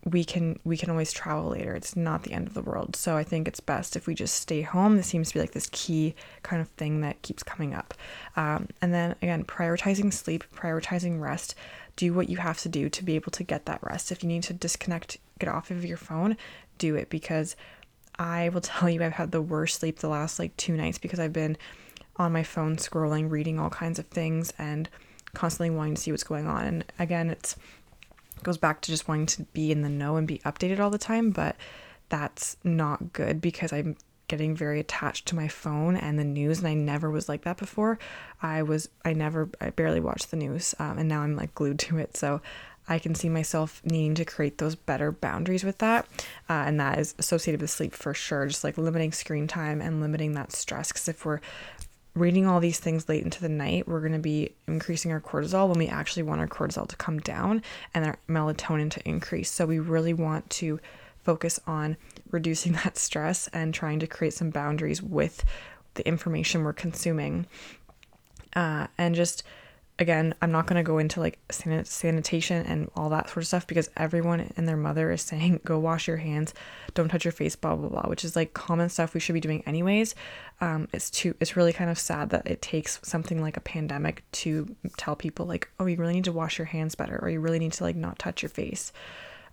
we 0.04 0.24
can 0.24 0.58
we 0.64 0.76
can 0.76 0.90
always 0.90 1.12
travel 1.12 1.50
later. 1.50 1.74
It's 1.74 1.94
not 1.94 2.22
the 2.22 2.32
end 2.32 2.46
of 2.46 2.54
the 2.54 2.62
world. 2.62 2.96
So 2.96 3.16
i 3.16 3.24
think 3.24 3.46
it's 3.46 3.60
best 3.60 3.96
if 3.96 4.06
we 4.06 4.14
just 4.14 4.36
stay 4.36 4.62
home. 4.62 4.96
This 4.96 5.06
seems 5.06 5.28
to 5.28 5.34
be 5.34 5.40
like 5.40 5.52
this 5.52 5.68
key 5.72 6.14
kind 6.42 6.62
of 6.62 6.68
thing 6.70 7.02
that 7.02 7.20
keeps 7.22 7.42
coming 7.42 7.74
up. 7.74 7.94
Um, 8.36 8.68
and 8.80 8.94
then 8.94 9.14
again 9.22 9.44
prioritizing 9.44 10.12
sleep 10.12 10.44
prioritizing 10.54 11.20
rest. 11.20 11.54
Do 11.96 12.14
what 12.14 12.30
you 12.30 12.38
have 12.38 12.58
to 12.60 12.68
do 12.68 12.88
to 12.88 13.04
be 13.04 13.14
able 13.14 13.32
to 13.32 13.44
get 13.44 13.66
that 13.66 13.82
rest. 13.82 14.10
If 14.10 14.22
you 14.22 14.28
need 14.28 14.42
to 14.44 14.54
disconnect 14.54 15.18
get 15.38 15.48
off 15.48 15.70
of 15.70 15.84
your 15.84 15.96
phone 15.96 16.36
do 16.76 16.96
it 16.96 17.08
because 17.08 17.56
i 18.18 18.50
will 18.50 18.60
tell 18.72 18.90
you 18.90 19.02
i've 19.02 19.14
had 19.14 19.32
the 19.32 19.40
worst 19.40 19.80
sleep 19.80 19.98
the 20.00 20.08
last 20.08 20.38
like 20.38 20.54
two 20.58 20.76
nights 20.76 20.98
because 20.98 21.18
i've 21.18 21.32
been 21.32 21.56
on 22.20 22.30
my 22.30 22.42
phone 22.42 22.76
scrolling 22.76 23.30
reading 23.30 23.58
all 23.58 23.70
kinds 23.70 23.98
of 23.98 24.06
things 24.08 24.52
and 24.58 24.88
constantly 25.32 25.70
wanting 25.70 25.94
to 25.94 26.00
see 26.00 26.10
what's 26.10 26.24
going 26.24 26.46
on. 26.46 26.64
And 26.64 26.84
again 26.98 27.30
it's 27.30 27.56
goes 28.42 28.58
back 28.58 28.80
to 28.82 28.90
just 28.90 29.08
wanting 29.08 29.26
to 29.26 29.42
be 29.52 29.72
in 29.72 29.82
the 29.82 29.88
know 29.88 30.16
and 30.16 30.26
be 30.26 30.38
updated 30.38 30.80
all 30.80 30.90
the 30.90 30.98
time, 30.98 31.30
but 31.30 31.56
that's 32.08 32.56
not 32.64 33.12
good 33.12 33.40
because 33.40 33.72
I'm 33.72 33.96
getting 34.28 34.54
very 34.54 34.78
attached 34.78 35.26
to 35.26 35.34
my 35.34 35.48
phone 35.48 35.96
and 35.96 36.16
the 36.16 36.24
news 36.24 36.60
and 36.60 36.68
I 36.68 36.74
never 36.74 37.10
was 37.10 37.28
like 37.28 37.42
that 37.42 37.56
before. 37.56 37.98
I 38.40 38.62
was 38.62 38.88
I 39.04 39.12
never 39.12 39.48
I 39.60 39.70
barely 39.70 40.00
watched 40.00 40.30
the 40.30 40.36
news 40.36 40.74
um, 40.78 40.98
and 40.98 41.08
now 41.08 41.22
I'm 41.22 41.34
like 41.34 41.54
glued 41.54 41.80
to 41.80 41.98
it. 41.98 42.16
So 42.16 42.40
I 42.88 42.98
can 42.98 43.14
see 43.14 43.28
myself 43.28 43.80
needing 43.84 44.14
to 44.16 44.24
create 44.24 44.58
those 44.58 44.74
better 44.74 45.12
boundaries 45.12 45.64
with 45.64 45.78
that. 45.78 46.06
Uh, 46.48 46.64
and 46.66 46.80
that 46.80 46.98
is 46.98 47.14
associated 47.18 47.60
with 47.60 47.70
sleep 47.70 47.92
for 47.92 48.14
sure, 48.14 48.46
just 48.46 48.64
like 48.64 48.78
limiting 48.78 49.12
screen 49.12 49.46
time 49.46 49.80
and 49.80 50.00
limiting 50.00 50.32
that 50.32 50.52
stress. 50.52 50.88
Because 50.88 51.08
if 51.08 51.24
we're 51.24 51.40
reading 52.14 52.46
all 52.46 52.60
these 52.60 52.78
things 52.78 53.08
late 53.08 53.22
into 53.22 53.40
the 53.40 53.48
night, 53.48 53.86
we're 53.86 54.00
going 54.00 54.12
to 54.12 54.18
be 54.18 54.52
increasing 54.66 55.12
our 55.12 55.20
cortisol 55.20 55.68
when 55.68 55.78
we 55.78 55.86
actually 55.86 56.22
want 56.22 56.40
our 56.40 56.48
cortisol 56.48 56.88
to 56.88 56.96
come 56.96 57.18
down 57.20 57.62
and 57.94 58.04
our 58.04 58.18
melatonin 58.28 58.90
to 58.90 59.08
increase. 59.08 59.50
So 59.50 59.66
we 59.66 59.78
really 59.78 60.12
want 60.12 60.48
to 60.50 60.80
focus 61.22 61.60
on 61.66 61.96
reducing 62.30 62.72
that 62.84 62.98
stress 62.98 63.48
and 63.52 63.72
trying 63.72 64.00
to 64.00 64.06
create 64.06 64.34
some 64.34 64.50
boundaries 64.50 65.02
with 65.02 65.44
the 65.94 66.06
information 66.06 66.64
we're 66.64 66.72
consuming. 66.72 67.46
Uh, 68.54 68.88
and 68.98 69.14
just 69.14 69.44
again, 70.00 70.34
I'm 70.40 70.50
not 70.50 70.66
going 70.66 70.82
to 70.82 70.86
go 70.86 70.96
into 70.96 71.20
like 71.20 71.38
san- 71.50 71.84
sanitation 71.84 72.64
and 72.64 72.90
all 72.96 73.10
that 73.10 73.28
sort 73.28 73.38
of 73.38 73.46
stuff 73.46 73.66
because 73.66 73.90
everyone 73.98 74.50
and 74.56 74.66
their 74.66 74.76
mother 74.76 75.10
is 75.10 75.20
saying, 75.20 75.60
go 75.64 75.78
wash 75.78 76.08
your 76.08 76.16
hands, 76.16 76.54
don't 76.94 77.08
touch 77.08 77.24
your 77.24 77.32
face, 77.32 77.54
blah, 77.54 77.76
blah, 77.76 77.90
blah, 77.90 78.08
which 78.08 78.24
is 78.24 78.34
like 78.34 78.54
common 78.54 78.88
stuff 78.88 79.12
we 79.12 79.20
should 79.20 79.34
be 79.34 79.40
doing 79.40 79.62
anyways. 79.66 80.14
Um, 80.62 80.88
it's 80.92 81.10
too, 81.10 81.36
it's 81.38 81.54
really 81.54 81.74
kind 81.74 81.90
of 81.90 81.98
sad 81.98 82.30
that 82.30 82.46
it 82.46 82.62
takes 82.62 82.98
something 83.02 83.42
like 83.42 83.58
a 83.58 83.60
pandemic 83.60 84.24
to 84.32 84.74
tell 84.96 85.14
people, 85.14 85.44
like, 85.44 85.68
oh, 85.78 85.86
you 85.86 85.96
really 85.96 86.14
need 86.14 86.24
to 86.24 86.32
wash 86.32 86.58
your 86.58 86.66
hands 86.66 86.94
better, 86.94 87.18
or 87.22 87.28
you 87.28 87.40
really 87.40 87.58
need 87.58 87.72
to 87.72 87.84
like 87.84 87.96
not 87.96 88.18
touch 88.18 88.42
your 88.42 88.50
face. 88.50 88.92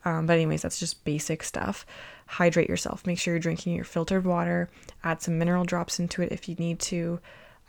Um, 0.06 0.26
but, 0.26 0.34
anyways, 0.34 0.62
that's 0.62 0.80
just 0.80 1.04
basic 1.04 1.44
stuff. 1.44 1.86
Hydrate 2.28 2.70
yourself. 2.70 3.06
Make 3.06 3.20
sure 3.20 3.34
you're 3.34 3.40
drinking 3.40 3.76
your 3.76 3.84
filtered 3.84 4.26
water. 4.26 4.70
Add 5.04 5.22
some 5.22 5.38
mineral 5.38 5.66
drops 5.66 6.00
into 6.00 6.22
it 6.22 6.32
if 6.32 6.48
you 6.48 6.56
need 6.56 6.80
to. 6.82 7.20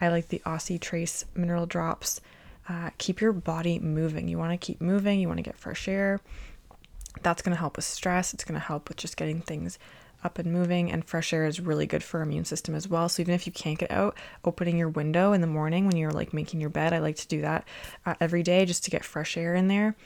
I 0.01 0.09
like 0.09 0.29
the 0.29 0.43
Aussie 0.47 0.81
Trace 0.81 1.25
mineral 1.35 1.67
drops 1.67 2.21
uh, 2.69 2.91
keep 2.99 3.21
your 3.21 3.33
body 3.33 3.79
moving. 3.79 4.29
You 4.29 4.39
want 4.39 4.53
to 4.53 4.59
keep 4.59 4.81
moving, 4.81 5.21
you 5.21 5.29
want 5.29 5.39
to 5.39 5.43
get 5.43 5.57
fresh 5.57 5.89
air. 5.89 6.21
That's 7.23 7.43
going 7.43 7.55
to 7.55 7.59
help 7.61 7.77
with 7.77 7.85
stress. 7.85 8.35
It's 8.35 8.45
going 8.45 8.61
to 8.61 8.67
help 8.67 8.89
with 8.89 8.99
just 8.99 9.17
getting 9.17 9.41
things 9.41 9.79
up 10.25 10.39
and 10.39 10.53
moving. 10.53 10.91
And 10.91 11.05
fresh 11.05 11.33
air 11.33 11.47
is 11.47 11.61
really 11.61 11.87
good 11.87 12.03
for 12.03 12.21
immune 12.21 12.45
system 12.45 12.75
as 12.75 12.89
well. 12.89 13.09
So 13.09 13.23
even 13.23 13.35
if 13.35 13.47
you 13.47 13.53
can't 13.53 13.79
get 13.79 13.91
out, 13.91 14.17
opening 14.45 14.77
your 14.77 14.89
window 14.89 15.33
in 15.33 15.41
the 15.41 15.47
morning 15.47 15.87
when 15.87 15.97
you're 15.97 16.11
like 16.11 16.33
making 16.33 16.61
your 16.61 16.71
bed, 16.71 16.93
I 16.93 16.99
like 16.99 17.17
to 17.17 17.29
do 17.29 17.41
that 17.41 17.67
uh, 18.05 18.15
every 18.21 18.43
day 18.43 18.65
just 18.67 18.85
to 18.85 18.91
get 18.91 19.05
fresh 19.05 19.37
air 19.37 19.55
in 19.55 19.69
there. 19.69 19.97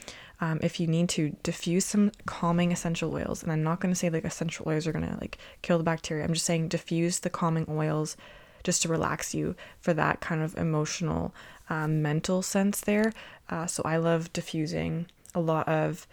Um, 0.40 0.58
if 0.62 0.80
you 0.80 0.86
need 0.86 1.08
to 1.10 1.36
diffuse 1.42 1.84
some 1.84 2.10
calming 2.26 2.72
essential 2.72 3.14
oils, 3.14 3.42
and 3.42 3.52
I'm 3.52 3.62
not 3.62 3.80
going 3.80 3.94
to 3.94 3.98
say 3.98 4.10
like 4.10 4.24
essential 4.24 4.68
oils 4.68 4.86
are 4.86 4.92
going 4.92 5.08
to 5.08 5.16
like 5.20 5.38
kill 5.62 5.78
the 5.78 5.84
bacteria. 5.84 6.24
I'm 6.24 6.32
just 6.32 6.46
saying 6.46 6.68
diffuse 6.68 7.20
the 7.20 7.30
calming 7.30 7.66
oils 7.68 8.16
just 8.64 8.82
to 8.82 8.88
relax 8.88 9.34
you 9.34 9.54
for 9.80 9.94
that 9.94 10.20
kind 10.20 10.42
of 10.42 10.56
emotional, 10.56 11.34
um, 11.70 12.02
mental 12.02 12.42
sense 12.42 12.80
there. 12.80 13.12
Uh, 13.48 13.66
so 13.66 13.82
I 13.84 13.96
love 13.96 14.32
diffusing 14.32 15.06
a 15.34 15.40
lot 15.40 15.68
of 15.68 16.06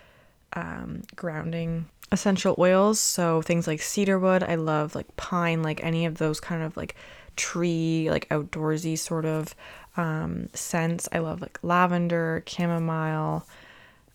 um, 0.54 1.04
grounding 1.16 1.88
essential 2.12 2.56
oils. 2.58 3.00
So 3.00 3.42
things 3.42 3.68
like 3.68 3.82
cedarwood, 3.82 4.44
I 4.44 4.56
love 4.56 4.96
like 4.96 5.16
pine, 5.16 5.62
like 5.62 5.84
any 5.84 6.06
of 6.06 6.18
those 6.18 6.40
kind 6.40 6.64
of 6.64 6.76
like 6.76 6.96
tree, 7.36 8.10
like 8.10 8.28
outdoorsy 8.30 8.98
sort 8.98 9.26
of 9.26 9.56
um, 9.98 10.50
scents. 10.54 11.08
I 11.12 11.20
love 11.20 11.42
like 11.42 11.60
lavender, 11.62 12.44
chamomile. 12.46 13.48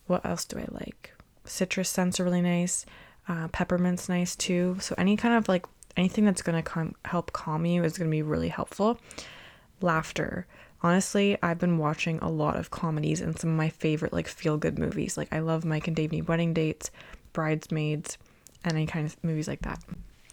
What 0.06 0.24
else 0.24 0.44
do 0.44 0.58
I 0.58 0.66
like? 0.70 1.12
Citrus 1.44 1.88
scents 1.88 2.20
are 2.20 2.24
really 2.24 2.42
nice. 2.42 2.84
Uh, 3.26 3.48
peppermint's 3.48 4.08
nice 4.08 4.36
too. 4.36 4.76
So 4.80 4.94
any 4.98 5.16
kind 5.16 5.34
of 5.34 5.48
like 5.48 5.66
anything 5.96 6.24
that's 6.24 6.42
going 6.42 6.56
to 6.56 6.62
com- 6.62 6.94
help 7.04 7.32
calm 7.32 7.66
you 7.66 7.84
is 7.84 7.98
going 7.98 8.10
to 8.10 8.14
be 8.14 8.22
really 8.22 8.48
helpful. 8.48 8.98
Laughter. 9.80 10.46
Honestly, 10.82 11.38
I've 11.42 11.58
been 11.58 11.78
watching 11.78 12.18
a 12.18 12.28
lot 12.28 12.56
of 12.56 12.70
comedies 12.70 13.20
and 13.20 13.38
some 13.38 13.50
of 13.50 13.56
my 13.56 13.70
favorite 13.70 14.12
like 14.12 14.28
feel 14.28 14.56
good 14.56 14.78
movies. 14.78 15.16
Like 15.16 15.32
I 15.32 15.38
love 15.38 15.64
Mike 15.64 15.86
and 15.86 15.96
Dave 15.96 16.28
Wedding 16.28 16.52
Dates, 16.52 16.90
Bridesmaids, 17.32 18.18
and 18.64 18.74
any 18.74 18.86
kind 18.86 19.06
of 19.06 19.22
movies 19.24 19.48
like 19.48 19.62
that. 19.62 19.82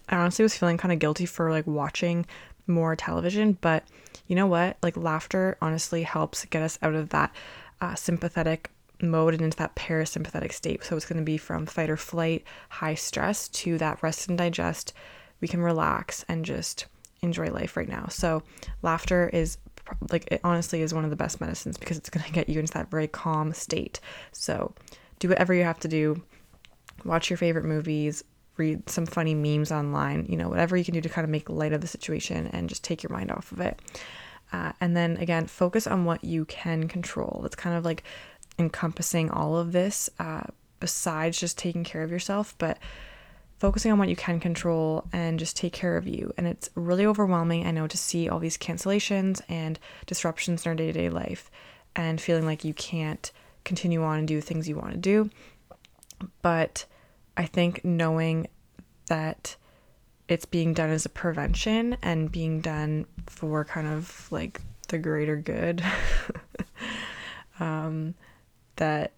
I 0.10 0.18
honestly 0.18 0.44
was 0.44 0.58
feeling 0.58 0.78
kind 0.78 0.92
of 0.92 1.00
guilty 1.00 1.26
for 1.26 1.52
like 1.52 1.68
watching 1.68 2.26
more 2.68 2.96
television, 2.96 3.58
but 3.62 3.84
you 4.28 4.36
know 4.36 4.48
what? 4.48 4.78
Like 4.84 4.98
laughter 4.98 5.58
honestly 5.62 6.04
helps 6.04 6.44
get 6.46 6.62
us 6.62 6.78
out 6.82 6.96
of 6.96 7.10
that 7.10 7.34
uh, 7.80 7.96
sympathetic 7.96 8.70
mode 9.02 9.34
and 9.34 9.44
into 9.44 9.58
that 9.58 9.76
parasympathetic 9.76 10.54
state. 10.54 10.84
So 10.84 10.96
it's 10.96 11.06
going 11.06 11.20
to 11.20 11.26
be 11.26 11.38
from 11.38 11.66
fight 11.66 11.90
or 11.90 11.98
flight, 11.98 12.44
high 12.70 12.96
stress 12.96 13.48
to 13.50 13.78
that 13.78 14.04
rest 14.04 14.28
and 14.28 14.38
digest 14.38 14.94
we 15.42 15.48
can 15.48 15.62
relax 15.62 16.24
and 16.28 16.46
just 16.46 16.86
enjoy 17.22 17.50
life 17.52 17.76
right 17.76 17.90
now. 17.90 18.08
So, 18.10 18.44
laughter 18.82 19.30
is 19.34 19.58
like 20.10 20.28
it 20.32 20.42
honestly 20.44 20.82
is 20.82 20.94
one 20.94 21.04
of 21.04 21.10
the 21.10 21.16
best 21.16 21.42
medicines 21.42 21.78
because 21.78 21.98
it's 21.98 22.10
going 22.10 22.26
to 22.28 22.32
get 22.32 22.50
you 22.50 22.60
into 22.60 22.74
that 22.74 22.90
very 22.90 23.08
calm 23.08 23.54
state. 23.54 24.00
So, 24.32 24.74
do 25.20 25.30
whatever 25.30 25.54
you 25.54 25.64
have 25.64 25.80
to 25.82 25.88
do. 25.88 26.22
Watch 27.04 27.30
your 27.30 27.38
favorite 27.38 27.66
movies, 27.66 28.24
read 28.58 28.90
some 28.90 29.06
funny 29.06 29.34
memes 29.34 29.72
online, 29.72 30.26
you 30.30 30.38
know, 30.38 30.50
whatever 30.50 30.78
you 30.78 30.86
can 30.86 30.94
do 30.94 31.02
to 31.02 31.10
kind 31.10 31.24
of 31.24 31.32
make 31.32 31.50
light 31.50 31.74
of 31.74 31.82
the 31.82 31.88
situation 31.88 32.48
and 32.48 32.70
just 32.70 32.84
take 32.84 33.02
your 33.02 33.12
mind 33.12 33.32
off 33.32 33.52
of 33.52 33.60
it. 33.60 33.80
Uh, 34.54 34.72
and 34.82 34.96
then 34.96 35.18
again, 35.18 35.48
focus 35.48 35.88
on 35.88 36.06
what 36.06 36.24
you 36.24 36.46
can 36.46 36.88
control. 36.88 37.40
That's 37.42 37.56
kind 37.56 37.76
of 37.76 37.86
like 37.86 38.04
encompassing 38.60 39.30
all 39.32 39.58
of 39.58 39.72
this, 39.72 40.10
uh, 40.20 40.44
besides 40.80 41.40
just 41.40 41.58
taking 41.58 41.84
care 41.84 42.04
of 42.04 42.12
yourself. 42.12 42.54
But 42.58 42.78
focusing 43.62 43.92
on 43.92 44.00
what 44.00 44.10
you 44.10 44.16
can 44.16 44.40
control 44.40 45.06
and 45.14 45.38
just 45.38 45.56
take 45.56 45.72
care 45.72 45.96
of 45.96 46.08
you. 46.08 46.34
And 46.36 46.48
it's 46.48 46.72
really 46.74 47.06
overwhelming, 47.06 47.68
I 47.68 47.70
know, 47.70 47.86
to 47.86 47.96
see 47.96 48.28
all 48.28 48.40
these 48.40 48.58
cancellations 48.58 49.40
and 49.48 49.78
disruptions 50.08 50.66
in 50.66 50.70
our 50.72 50.76
day 50.76 50.88
to 50.88 50.94
day 50.94 51.10
life 51.10 51.52
and 51.96 52.20
feeling 52.20 52.44
like 52.44 52.66
you 52.66 52.74
can't 52.74 53.32
continue 53.64 54.02
on 54.02 54.18
and 54.18 54.28
do 54.28 54.42
things 54.42 54.68
you 54.68 54.76
want 54.76 54.94
to 54.94 54.98
do. 54.98 55.30
But 56.42 56.86
I 57.38 57.46
think 57.46 57.86
knowing 57.86 58.48
that 59.10 59.56
it's 60.28 60.46
being 60.46 60.74
done 60.74 60.90
as 60.90 61.06
a 61.06 61.10
prevention 61.10 61.98
and 62.02 62.32
being 62.32 62.62
done 62.62 63.06
for 63.28 63.64
kind 63.64 63.86
of 63.86 64.28
like 64.32 64.60
the 64.88 64.98
greater 64.98 65.36
good, 65.36 65.84
um, 67.60 68.16
that 68.78 69.12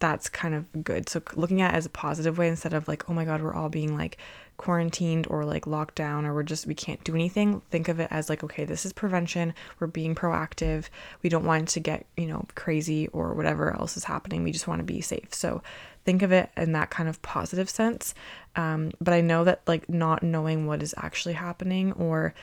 that's 0.00 0.28
kind 0.28 0.54
of 0.54 0.82
good. 0.82 1.08
So 1.08 1.22
looking 1.34 1.60
at 1.60 1.74
it 1.74 1.76
as 1.76 1.86
a 1.86 1.90
positive 1.90 2.38
way 2.38 2.48
instead 2.48 2.74
of 2.74 2.88
like, 2.88 3.08
oh 3.08 3.12
my 3.12 3.24
God, 3.24 3.42
we're 3.42 3.54
all 3.54 3.68
being 3.68 3.96
like 3.96 4.16
quarantined 4.56 5.26
or 5.30 5.44
like 5.44 5.66
locked 5.66 5.94
down 5.94 6.26
or 6.26 6.34
we're 6.34 6.42
just 6.42 6.66
we 6.66 6.74
can't 6.74 7.02
do 7.04 7.14
anything. 7.14 7.60
Think 7.70 7.88
of 7.88 8.00
it 8.00 8.08
as 8.10 8.28
like, 8.28 8.42
okay, 8.42 8.64
this 8.64 8.84
is 8.84 8.92
prevention. 8.92 9.54
We're 9.78 9.86
being 9.86 10.14
proactive. 10.14 10.88
We 11.22 11.30
don't 11.30 11.44
want 11.44 11.68
to 11.68 11.80
get, 11.80 12.06
you 12.16 12.26
know, 12.26 12.46
crazy 12.54 13.08
or 13.08 13.34
whatever 13.34 13.74
else 13.74 13.96
is 13.96 14.04
happening. 14.04 14.42
We 14.42 14.52
just 14.52 14.66
want 14.66 14.80
to 14.80 14.84
be 14.84 15.00
safe. 15.00 15.32
So 15.32 15.62
think 16.04 16.22
of 16.22 16.32
it 16.32 16.50
in 16.56 16.72
that 16.72 16.90
kind 16.90 17.08
of 17.08 17.20
positive 17.22 17.70
sense. 17.70 18.14
Um, 18.56 18.92
but 19.00 19.14
I 19.14 19.20
know 19.20 19.44
that 19.44 19.60
like 19.66 19.88
not 19.88 20.22
knowing 20.22 20.66
what 20.66 20.82
is 20.82 20.94
actually 20.96 21.34
happening 21.34 21.92
or 21.92 22.34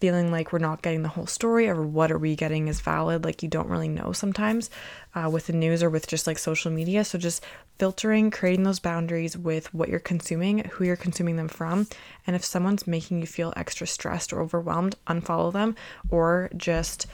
feeling 0.00 0.30
like 0.30 0.52
we're 0.52 0.58
not 0.58 0.82
getting 0.82 1.02
the 1.02 1.08
whole 1.08 1.26
story 1.26 1.68
or 1.68 1.82
what 1.82 2.10
are 2.10 2.18
we 2.18 2.36
getting 2.36 2.68
is 2.68 2.80
valid 2.80 3.24
like 3.24 3.42
you 3.42 3.48
don't 3.48 3.68
really 3.68 3.88
know 3.88 4.12
sometimes 4.12 4.70
uh, 5.14 5.28
with 5.30 5.46
the 5.46 5.52
news 5.52 5.82
or 5.82 5.90
with 5.90 6.06
just 6.06 6.26
like 6.26 6.38
social 6.38 6.70
media. 6.70 7.04
So 7.04 7.18
just 7.18 7.44
filtering 7.78 8.30
creating 8.30 8.64
those 8.64 8.78
boundaries 8.78 9.36
with 9.36 9.72
what 9.74 9.88
you're 9.88 10.00
consuming 10.00 10.64
who 10.64 10.84
you're 10.84 10.96
consuming 10.96 11.36
them 11.36 11.48
from. 11.48 11.86
And 12.26 12.34
if 12.36 12.44
someone's 12.44 12.86
making 12.86 13.20
you 13.20 13.26
feel 13.26 13.52
extra 13.56 13.86
stressed 13.86 14.32
or 14.32 14.40
overwhelmed 14.40 14.96
unfollow 15.06 15.52
them 15.52 15.76
or 16.10 16.50
just 16.56 17.06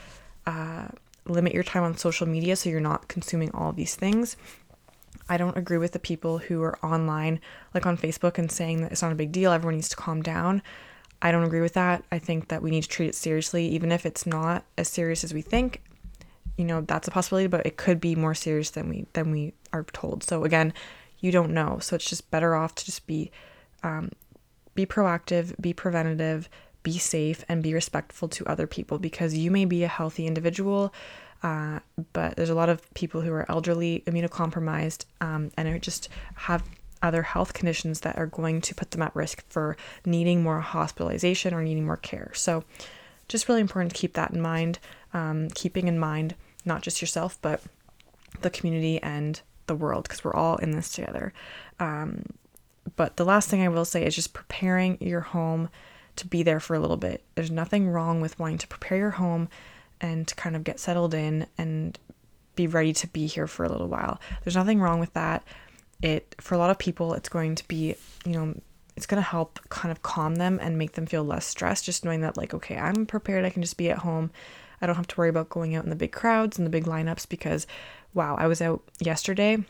uh, 0.45 0.87
limit 1.25 1.53
your 1.53 1.63
time 1.63 1.83
on 1.83 1.97
social 1.97 2.27
media 2.27 2.55
so 2.55 2.69
you're 2.69 2.79
not 2.79 3.07
consuming 3.07 3.51
all 3.53 3.71
these 3.71 3.95
things. 3.95 4.37
I 5.29 5.37
don't 5.37 5.57
agree 5.57 5.77
with 5.77 5.93
the 5.93 5.99
people 5.99 6.39
who 6.39 6.61
are 6.61 6.77
online, 6.83 7.39
like 7.73 7.85
on 7.85 7.97
Facebook, 7.97 8.37
and 8.37 8.51
saying 8.51 8.81
that 8.81 8.91
it's 8.91 9.01
not 9.01 9.13
a 9.13 9.15
big 9.15 9.31
deal, 9.31 9.51
everyone 9.51 9.75
needs 9.75 9.89
to 9.89 9.95
calm 9.95 10.21
down. 10.21 10.61
I 11.21 11.31
don't 11.31 11.43
agree 11.43 11.61
with 11.61 11.73
that. 11.73 12.03
I 12.11 12.19
think 12.19 12.47
that 12.47 12.61
we 12.61 12.71
need 12.71 12.83
to 12.83 12.89
treat 12.89 13.09
it 13.09 13.15
seriously, 13.15 13.67
even 13.67 13.91
if 13.91 14.05
it's 14.05 14.25
not 14.25 14.65
as 14.77 14.87
serious 14.87 15.23
as 15.23 15.33
we 15.33 15.41
think. 15.41 15.81
You 16.57 16.65
know, 16.65 16.81
that's 16.81 17.07
a 17.07 17.11
possibility, 17.11 17.47
but 17.47 17.65
it 17.65 17.77
could 17.77 17.99
be 17.99 18.15
more 18.15 18.33
serious 18.33 18.71
than 18.71 18.89
we 18.89 19.05
than 19.13 19.31
we 19.31 19.53
are 19.71 19.83
told. 19.83 20.23
So 20.23 20.43
again, 20.43 20.73
you 21.19 21.31
don't 21.31 21.53
know. 21.53 21.79
So 21.79 21.95
it's 21.95 22.09
just 22.09 22.29
better 22.31 22.55
off 22.55 22.75
to 22.75 22.85
just 22.85 23.07
be 23.07 23.31
um, 23.83 24.11
be 24.75 24.85
proactive, 24.85 25.59
be 25.61 25.73
preventative, 25.73 26.49
be 26.83 26.97
safe, 26.97 27.45
and 27.47 27.61
be 27.61 27.73
respectful 27.73 28.27
to 28.29 28.45
other 28.45 28.67
people 28.67 28.99
because 28.99 29.35
you 29.35 29.51
may 29.51 29.65
be 29.65 29.83
a 29.83 29.87
healthy 29.87 30.27
individual, 30.27 30.93
uh, 31.43 31.79
but 32.13 32.35
there's 32.35 32.49
a 32.49 32.55
lot 32.55 32.69
of 32.69 32.91
people 32.93 33.21
who 33.21 33.31
are 33.31 33.49
elderly, 33.49 34.03
immunocompromised, 34.05 35.05
um, 35.21 35.51
and 35.57 35.81
just 35.81 36.09
have 36.35 36.63
other 37.01 37.23
health 37.23 37.53
conditions 37.53 38.01
that 38.01 38.17
are 38.17 38.27
going 38.27 38.61
to 38.61 38.75
put 38.75 38.91
them 38.91 39.01
at 39.01 39.15
risk 39.15 39.43
for 39.49 39.77
needing 40.05 40.43
more 40.43 40.59
hospitalization 40.59 41.53
or 41.53 41.63
needing 41.63 41.85
more 41.85 41.97
care. 41.97 42.31
So, 42.33 42.63
just 43.27 43.47
really 43.47 43.61
important 43.61 43.93
to 43.93 43.97
keep 43.97 44.13
that 44.13 44.31
in 44.31 44.41
mind, 44.41 44.79
um, 45.13 45.49
keeping 45.49 45.87
in 45.87 45.97
mind 45.97 46.35
not 46.65 46.81
just 46.81 47.01
yourself, 47.01 47.37
but 47.41 47.61
the 48.41 48.49
community 48.49 49.01
and 49.01 49.41
the 49.67 49.75
world, 49.75 50.03
because 50.03 50.23
we're 50.23 50.33
all 50.33 50.57
in 50.57 50.71
this 50.71 50.89
together. 50.89 51.33
Um, 51.79 52.25
but 52.95 53.17
the 53.17 53.25
last 53.25 53.49
thing 53.49 53.61
I 53.61 53.69
will 53.69 53.85
say 53.85 54.05
is 54.05 54.15
just 54.15 54.33
preparing 54.33 54.97
your 54.99 55.21
home 55.21 55.69
to 56.17 56.27
be 56.27 56.43
there 56.43 56.59
for 56.59 56.75
a 56.75 56.79
little 56.79 56.97
bit. 56.97 57.23
There's 57.35 57.51
nothing 57.51 57.89
wrong 57.89 58.21
with 58.21 58.37
wanting 58.37 58.57
to 58.59 58.67
prepare 58.67 58.97
your 58.97 59.11
home 59.11 59.49
and 59.99 60.27
to 60.27 60.35
kind 60.35 60.55
of 60.55 60.63
get 60.63 60.79
settled 60.79 61.13
in 61.13 61.47
and 61.57 61.97
be 62.55 62.67
ready 62.67 62.93
to 62.93 63.07
be 63.07 63.27
here 63.27 63.47
for 63.47 63.63
a 63.63 63.69
little 63.69 63.87
while. 63.87 64.19
There's 64.43 64.55
nothing 64.55 64.81
wrong 64.81 64.99
with 64.99 65.13
that 65.13 65.43
it 66.01 66.35
for 66.39 66.55
a 66.55 66.57
lot 66.57 66.69
of 66.69 66.77
people 66.77 67.13
it's 67.13 67.29
going 67.29 67.55
to 67.55 67.67
be 67.67 67.95
you 68.25 68.31
know 68.33 68.55
it's 68.95 69.05
going 69.05 69.21
to 69.21 69.27
help 69.27 69.59
kind 69.69 69.91
of 69.91 70.01
calm 70.01 70.35
them 70.35 70.59
and 70.61 70.77
make 70.77 70.93
them 70.93 71.05
feel 71.05 71.23
less 71.23 71.45
stressed 71.45 71.85
just 71.85 72.03
knowing 72.03 72.21
that 72.21 72.37
like 72.37 72.53
okay 72.53 72.77
i'm 72.77 73.05
prepared 73.05 73.45
i 73.45 73.49
can 73.49 73.61
just 73.61 73.77
be 73.77 73.89
at 73.89 73.99
home. 73.99 74.31
I 74.83 74.87
don't 74.87 74.95
have 74.95 75.07
to 75.09 75.17
worry 75.17 75.29
about 75.29 75.49
going 75.49 75.75
out 75.75 75.83
in 75.83 75.91
the 75.91 75.95
big 75.95 76.11
crowds 76.11 76.57
and 76.57 76.65
the 76.65 76.71
big 76.71 76.85
lineups 76.85 77.29
because 77.29 77.67
wow 78.15 78.35
i 78.35 78.47
was 78.47 78.61
out 78.61 78.81
yesterday 78.99 79.63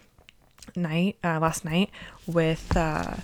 night 0.75 1.17
uh, 1.23 1.39
last 1.39 1.65
night 1.65 1.89
with 2.27 2.75
uh, 2.75 3.15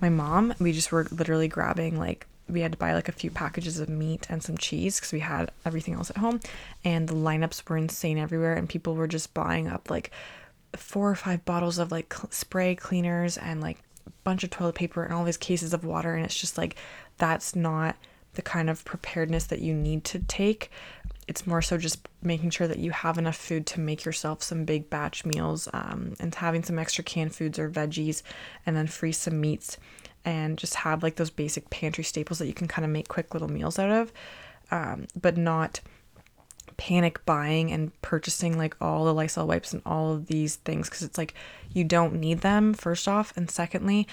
my 0.00 0.08
mom. 0.08 0.54
We 0.58 0.72
just 0.72 0.92
were 0.92 1.06
literally 1.10 1.48
grabbing 1.48 1.98
like 1.98 2.26
we 2.48 2.60
had 2.60 2.72
to 2.72 2.78
buy 2.78 2.92
like 2.92 3.08
a 3.08 3.12
few 3.12 3.30
packages 3.30 3.80
of 3.80 3.88
meat 3.88 4.26
and 4.28 4.42
some 4.42 4.58
cheese 4.58 4.96
because 4.96 5.12
we 5.12 5.20
had 5.20 5.50
everything 5.64 5.94
else 5.94 6.10
at 6.10 6.18
home 6.18 6.40
and 6.84 7.08
the 7.08 7.14
lineups 7.14 7.66
were 7.68 7.78
insane 7.78 8.18
everywhere 8.18 8.52
and 8.52 8.68
people 8.68 8.94
were 8.94 9.06
just 9.06 9.32
buying 9.32 9.66
up 9.66 9.88
like 9.88 10.10
four 10.76 11.10
or 11.10 11.14
five 11.14 11.44
bottles 11.44 11.78
of 11.78 11.92
like 11.92 12.14
spray 12.30 12.74
cleaners 12.74 13.36
and 13.36 13.60
like 13.60 13.78
a 14.06 14.10
bunch 14.24 14.44
of 14.44 14.50
toilet 14.50 14.74
paper 14.74 15.02
and 15.04 15.12
all 15.12 15.24
these 15.24 15.36
cases 15.36 15.72
of 15.72 15.84
water 15.84 16.14
and 16.14 16.24
it's 16.24 16.38
just 16.38 16.58
like 16.58 16.76
that's 17.18 17.54
not 17.54 17.96
the 18.34 18.42
kind 18.42 18.68
of 18.68 18.84
preparedness 18.84 19.44
that 19.44 19.60
you 19.60 19.72
need 19.72 20.04
to 20.04 20.18
take. 20.18 20.70
It's 21.26 21.46
more 21.46 21.62
so 21.62 21.78
just 21.78 22.06
making 22.22 22.50
sure 22.50 22.68
that 22.68 22.78
you 22.78 22.90
have 22.90 23.16
enough 23.16 23.36
food 23.36 23.66
to 23.66 23.80
make 23.80 24.04
yourself 24.04 24.42
some 24.42 24.64
big 24.64 24.90
batch 24.90 25.24
meals 25.24 25.68
um, 25.72 26.14
and 26.20 26.34
having 26.34 26.62
some 26.62 26.78
extra 26.78 27.04
canned 27.04 27.34
foods 27.34 27.58
or 27.58 27.70
veggies 27.70 28.22
and 28.66 28.76
then 28.76 28.86
freeze 28.86 29.18
some 29.18 29.40
meats 29.40 29.78
and 30.24 30.58
just 30.58 30.74
have 30.74 31.02
like 31.02 31.16
those 31.16 31.30
basic 31.30 31.70
pantry 31.70 32.04
staples 32.04 32.38
that 32.38 32.46
you 32.46 32.54
can 32.54 32.68
kind 32.68 32.84
of 32.84 32.90
make 32.90 33.08
quick 33.08 33.34
little 33.34 33.48
meals 33.48 33.78
out 33.78 33.90
of 33.90 34.12
um, 34.70 35.06
but 35.20 35.36
not 35.36 35.80
panic 36.76 37.24
buying 37.24 37.72
and 37.72 37.90
purchasing 38.02 38.58
like 38.58 38.76
all 38.80 39.04
the 39.04 39.14
Lysol 39.14 39.46
wipes 39.46 39.72
and 39.72 39.82
all 39.84 40.12
of 40.12 40.26
these 40.26 40.56
things 40.56 40.88
because 40.88 41.02
it's 41.02 41.18
like 41.18 41.34
you 41.72 41.84
don't 41.84 42.14
need 42.14 42.40
them, 42.40 42.74
first 42.74 43.08
off. 43.08 43.36
And 43.36 43.50
secondly, 43.50 44.06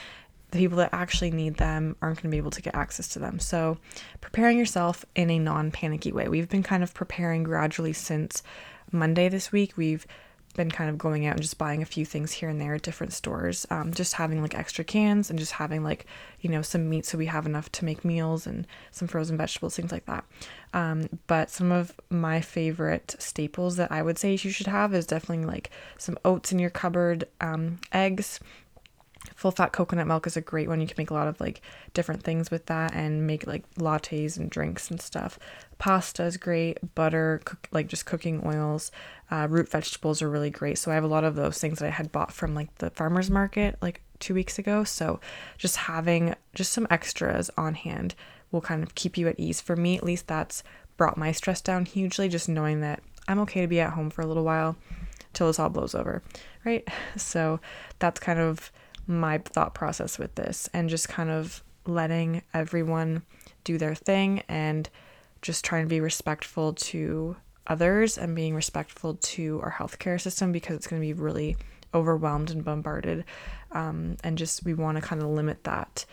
the 0.51 0.57
people 0.57 0.77
that 0.77 0.89
actually 0.93 1.31
need 1.31 1.55
them 1.55 1.95
aren't 2.01 2.17
going 2.17 2.29
to 2.29 2.35
be 2.35 2.37
able 2.37 2.51
to 2.51 2.61
get 2.61 2.75
access 2.75 3.07
to 3.09 3.19
them. 3.19 3.39
So, 3.39 3.77
preparing 4.19 4.57
yourself 4.57 5.05
in 5.15 5.29
a 5.29 5.39
non 5.39 5.71
panicky 5.71 6.11
way. 6.11 6.27
We've 6.27 6.49
been 6.49 6.63
kind 6.63 6.83
of 6.83 6.93
preparing 6.93 7.43
gradually 7.43 7.93
since 7.93 8.43
Monday 8.91 9.29
this 9.29 9.51
week. 9.51 9.77
We've 9.77 10.05
been 10.51 10.71
kind 10.71 10.89
of 10.89 10.97
going 10.97 11.25
out 11.25 11.33
and 11.33 11.41
just 11.41 11.57
buying 11.57 11.81
a 11.81 11.85
few 11.85 12.05
things 12.05 12.31
here 12.31 12.49
and 12.49 12.59
there 12.59 12.75
at 12.75 12.81
different 12.81 13.13
stores. 13.13 13.65
Um, 13.69 13.93
just 13.93 14.13
having 14.13 14.41
like 14.41 14.55
extra 14.55 14.83
cans 14.83 15.29
and 15.29 15.39
just 15.39 15.53
having 15.53 15.83
like, 15.83 16.05
you 16.41 16.49
know, 16.49 16.61
some 16.61 16.89
meat 16.89 17.05
so 17.05 17.17
we 17.17 17.27
have 17.27 17.45
enough 17.45 17.71
to 17.73 17.85
make 17.85 18.05
meals 18.05 18.47
and 18.47 18.67
some 18.91 19.07
frozen 19.07 19.37
vegetables, 19.37 19.75
things 19.75 19.91
like 19.91 20.05
that. 20.05 20.25
Um, 20.73 21.09
but 21.27 21.49
some 21.49 21.71
of 21.71 21.99
my 22.09 22.41
favorite 22.41 23.15
staples 23.19 23.75
that 23.77 23.91
I 23.91 24.01
would 24.01 24.17
say 24.17 24.31
you 24.31 24.37
should 24.37 24.67
have 24.67 24.93
is 24.93 25.05
definitely 25.05 25.45
like 25.45 25.69
some 25.97 26.17
oats 26.23 26.51
in 26.51 26.59
your 26.59 26.69
cupboard, 26.69 27.25
um, 27.41 27.79
eggs, 27.91 28.39
full 29.35 29.51
fat 29.51 29.71
coconut 29.71 30.07
milk 30.07 30.27
is 30.27 30.37
a 30.37 30.41
great 30.41 30.67
one. 30.67 30.81
You 30.81 30.87
can 30.87 30.95
make 30.97 31.11
a 31.11 31.15
lot 31.15 31.27
of 31.27 31.39
like 31.39 31.61
different 31.93 32.23
things 32.23 32.51
with 32.51 32.65
that 32.67 32.93
and 32.93 33.27
make 33.27 33.45
like 33.47 33.69
lattes 33.75 34.37
and 34.37 34.49
drinks 34.49 34.89
and 34.89 35.01
stuff. 35.01 35.37
Pasta 35.77 36.23
is 36.23 36.37
great. 36.37 36.77
Butter, 36.95 37.41
cook, 37.45 37.67
like 37.71 37.87
just 37.87 38.05
cooking 38.05 38.41
oils. 38.45 38.91
Uh, 39.29 39.47
root 39.49 39.69
vegetables 39.69 40.21
are 40.21 40.29
really 40.29 40.49
great. 40.49 40.77
So 40.77 40.91
I 40.91 40.95
have 40.95 41.03
a 41.03 41.07
lot 41.07 41.23
of 41.23 41.35
those 41.35 41.59
things 41.59 41.79
that 41.79 41.87
I 41.87 41.91
had 41.91 42.11
bought 42.11 42.33
from 42.33 42.55
like 42.55 42.75
the 42.75 42.89
farmer's 42.89 43.29
market 43.29 43.77
like 43.81 44.01
two 44.19 44.33
weeks 44.33 44.59
ago. 44.59 44.83
So 44.83 45.19
just 45.57 45.77
having 45.77 46.35
just 46.53 46.71
some 46.71 46.87
extras 46.89 47.49
on 47.57 47.75
hand 47.75 48.15
will 48.51 48.61
kind 48.61 48.83
of 48.83 48.95
keep 48.95 49.17
you 49.17 49.27
at 49.27 49.39
ease. 49.39 49.61
For 49.61 49.75
me, 49.75 49.97
at 49.97 50.03
least, 50.03 50.27
that's 50.27 50.63
brought 50.97 51.17
my 51.17 51.31
stress 51.31 51.61
down 51.61 51.85
hugely. 51.85 52.29
Just 52.29 52.49
knowing 52.49 52.81
that 52.81 53.01
I'm 53.27 53.39
okay 53.39 53.61
to 53.61 53.67
be 53.67 53.79
at 53.79 53.93
home 53.93 54.09
for 54.09 54.21
a 54.21 54.27
little 54.27 54.43
while 54.43 54.75
till 55.33 55.47
this 55.47 55.59
all 55.59 55.69
blows 55.69 55.95
over, 55.95 56.21
right? 56.65 56.87
So 57.17 57.59
that's 57.99 58.19
kind 58.19 58.39
of 58.39 58.71
my 59.11 59.37
thought 59.39 59.73
process 59.73 60.17
with 60.17 60.35
this 60.35 60.69
and 60.73 60.89
just 60.89 61.09
kind 61.09 61.29
of 61.29 61.63
letting 61.85 62.41
everyone 62.53 63.23
do 63.63 63.77
their 63.77 63.95
thing 63.95 64.43
and 64.47 64.89
just 65.41 65.65
trying 65.65 65.83
to 65.83 65.89
be 65.89 65.99
respectful 65.99 66.73
to 66.73 67.35
others 67.67 68.17
and 68.17 68.35
being 68.35 68.55
respectful 68.55 69.15
to 69.15 69.59
our 69.63 69.71
healthcare 69.71 70.19
system 70.19 70.51
because 70.51 70.75
it's 70.75 70.87
going 70.87 71.01
to 71.01 71.05
be 71.05 71.13
really 71.13 71.57
overwhelmed 71.93 72.51
and 72.51 72.63
bombarded. 72.63 73.25
Um, 73.71 74.17
and 74.23 74.37
just 74.37 74.63
we 74.63 74.73
want 74.73 74.97
to 74.97 75.01
kind 75.01 75.21
of 75.21 75.29
limit 75.29 75.63
that, 75.63 76.05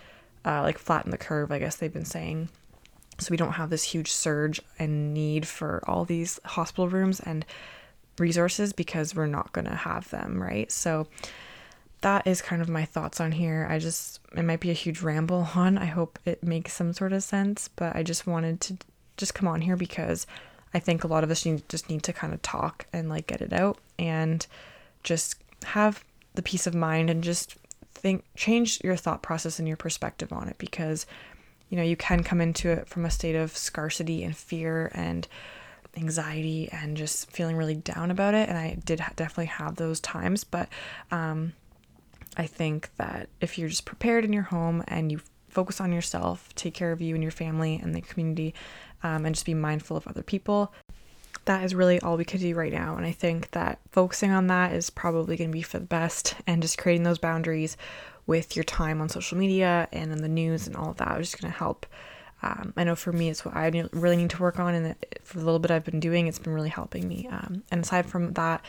uh, 0.45 0.63
like 0.63 0.79
flatten 0.79 1.11
the 1.11 1.19
curve, 1.19 1.53
I 1.53 1.59
guess 1.59 1.77
they've 1.77 1.93
been 1.93 2.05
saying. 2.05 2.49
So 3.19 3.29
we 3.31 3.37
don't 3.37 3.53
have 3.53 3.71
this 3.71 3.83
huge 3.83 4.13
surge 4.13 4.61
and 4.79 5.13
need 5.13 5.47
for 5.47 5.83
all 5.87 6.05
these 6.05 6.39
hospital 6.45 6.89
rooms 6.89 7.21
and 7.21 7.45
resources 8.19 8.73
because 8.73 9.15
we're 9.15 9.27
not 9.27 9.53
going 9.53 9.67
to 9.67 9.75
have 9.75 10.09
them, 10.11 10.41
right? 10.41 10.71
So 10.71 11.09
that 12.01 12.27
is 12.27 12.41
kind 12.41 12.63
of 12.63 12.69
my 12.69 12.85
thoughts 12.85 13.21
on 13.21 13.33
here. 13.33 13.67
I 13.69 13.79
just, 13.79 14.21
it 14.37 14.45
might 14.45 14.61
be 14.61 14.71
a 14.71 14.75
huge 14.75 15.03
ramble 15.03 15.49
on. 15.55 15.79
I 15.79 15.87
hope 15.87 16.19
it 16.25 16.43
makes 16.43 16.73
some 16.73 16.93
sort 16.93 17.13
of 17.13 17.23
sense, 17.23 17.69
but 17.69 17.97
I 17.97 18.03
just 18.03 18.27
wanted 18.27 18.61
to 18.63 18.77
just 19.17 19.35
come 19.35 19.49
on 19.49 19.61
here 19.61 19.77
because 19.77 20.27
I 20.73 20.79
think 20.79 21.03
a 21.03 21.09
lot 21.09 21.25
of 21.25 21.31
us 21.31 21.45
need, 21.45 21.69
just 21.69 21.89
need 21.89 22.03
to 22.05 22.13
kind 22.13 22.33
of 22.33 22.43
talk 22.43 22.87
and 22.93 23.09
like 23.09 23.27
get 23.27 23.41
it 23.41 23.53
out 23.53 23.79
and 23.99 24.47
just 25.03 25.37
have 25.65 26.05
the 26.35 26.43
peace 26.43 26.67
of 26.67 26.75
mind 26.75 27.11
and 27.11 27.25
just 27.25 27.57
think, 27.95 28.25
change 28.37 28.81
your 28.85 28.97
thought 28.97 29.23
process 29.23 29.59
and 29.59 29.67
your 29.67 29.77
perspective 29.77 30.33
on 30.33 30.49
it 30.49 30.57
because, 30.59 31.05
you 31.69 31.77
know, 31.77 31.83
you 31.83 31.97
can 31.97 32.23
come 32.23 32.41
into 32.41 32.71
it 32.71 32.89
from 32.89 33.05
a 33.05 33.11
state 33.11 33.35
of 33.35 33.57
scarcity 33.57 34.23
and 34.23 34.37
fear 34.37 34.91
and 34.95 35.27
anxiety 35.97 36.69
and 36.71 36.97
just 36.97 37.31
feeling 37.31 37.57
really 37.57 37.75
down 37.75 38.11
about 38.11 38.35
it. 38.35 38.49
And 38.49 38.57
I 38.57 38.79
did 38.85 38.99
definitely 39.17 39.47
have 39.47 39.77
those 39.77 39.99
times, 39.99 40.45
but, 40.45 40.69
um, 41.11 41.55
I 42.39 42.47
think 42.47 42.91
that 42.97 43.29
if 43.41 43.59
you're 43.59 43.69
just 43.69 43.85
prepared 43.85 44.25
in 44.25 44.33
your 44.33 44.45
home 44.45 44.85
and 44.87 45.11
you 45.11 45.21
focus 45.49 45.81
on 45.81 45.93
yourself, 45.93 46.55
take 46.55 46.73
care 46.73 46.93
of 46.93 47.01
you 47.01 47.15
and 47.15 47.23
your 47.23 47.33
family 47.33 47.81
and 47.83 47.95
the 47.95 48.01
community, 48.01 48.55
um, 49.03 49.27
and 49.27 49.35
just 49.35 49.47
be 49.47 49.55
mindful 49.55 49.97
of 49.97 50.07
other 50.07 50.23
people, 50.23 50.73
that 51.45 51.65
is 51.65 51.75
really 51.75 52.01
all 52.01 52.17
we 52.17 52.25
could 52.25 52.41
do 52.41 52.55
right 52.55 52.73
now. 52.73 52.97
And 52.97 53.05
I 53.05 53.13
think 53.13 53.51
that 53.51 53.81
focusing 53.91 54.31
on 54.31 54.47
that 54.49 54.73
is 54.73 54.91
probably 54.91 55.37
going 55.37 55.51
to 55.51 55.57
be 55.57 55.63
for 55.63 55.79
the 55.79 55.87
best 55.87 56.37
and 56.47 56.63
just 56.63 56.79
creating 56.79 57.03
those 57.03 57.19
boundaries 57.19 57.77
with 58.27 58.55
your 58.55 58.65
time 58.65 59.01
on 59.01 59.09
social 59.09 59.39
media 59.39 59.89
and 59.91 60.13
in 60.13 60.23
the 60.23 60.29
news 60.29 60.67
and 60.67 60.77
all 60.77 60.91
of 60.91 60.99
that 60.99 61.19
is 61.21 61.31
just 61.31 61.43
going 61.43 61.53
to 61.53 61.59
help. 61.59 61.87
Um, 62.43 62.73
I 62.77 62.85
know 62.85 62.95
for 62.95 63.13
me, 63.13 63.31
it's 63.31 63.45
what 63.45 63.57
I 63.57 63.67
really 63.93 64.17
need 64.17 64.31
to 64.31 64.43
work 64.43 64.61
on. 64.61 64.75
And 64.75 64.95
for 65.25 65.39
the 65.39 65.45
little 65.45 65.59
bit 65.59 65.71
I've 65.71 65.85
been 65.85 66.01
doing, 66.01 66.27
it's 66.27 66.39
been 66.39 66.53
really 66.53 66.69
helping 66.69 67.09
me. 67.09 67.27
Um, 67.31 67.65
and 67.71 67.83
aside 67.83 68.07
from 68.07 68.35
that, 68.35 68.65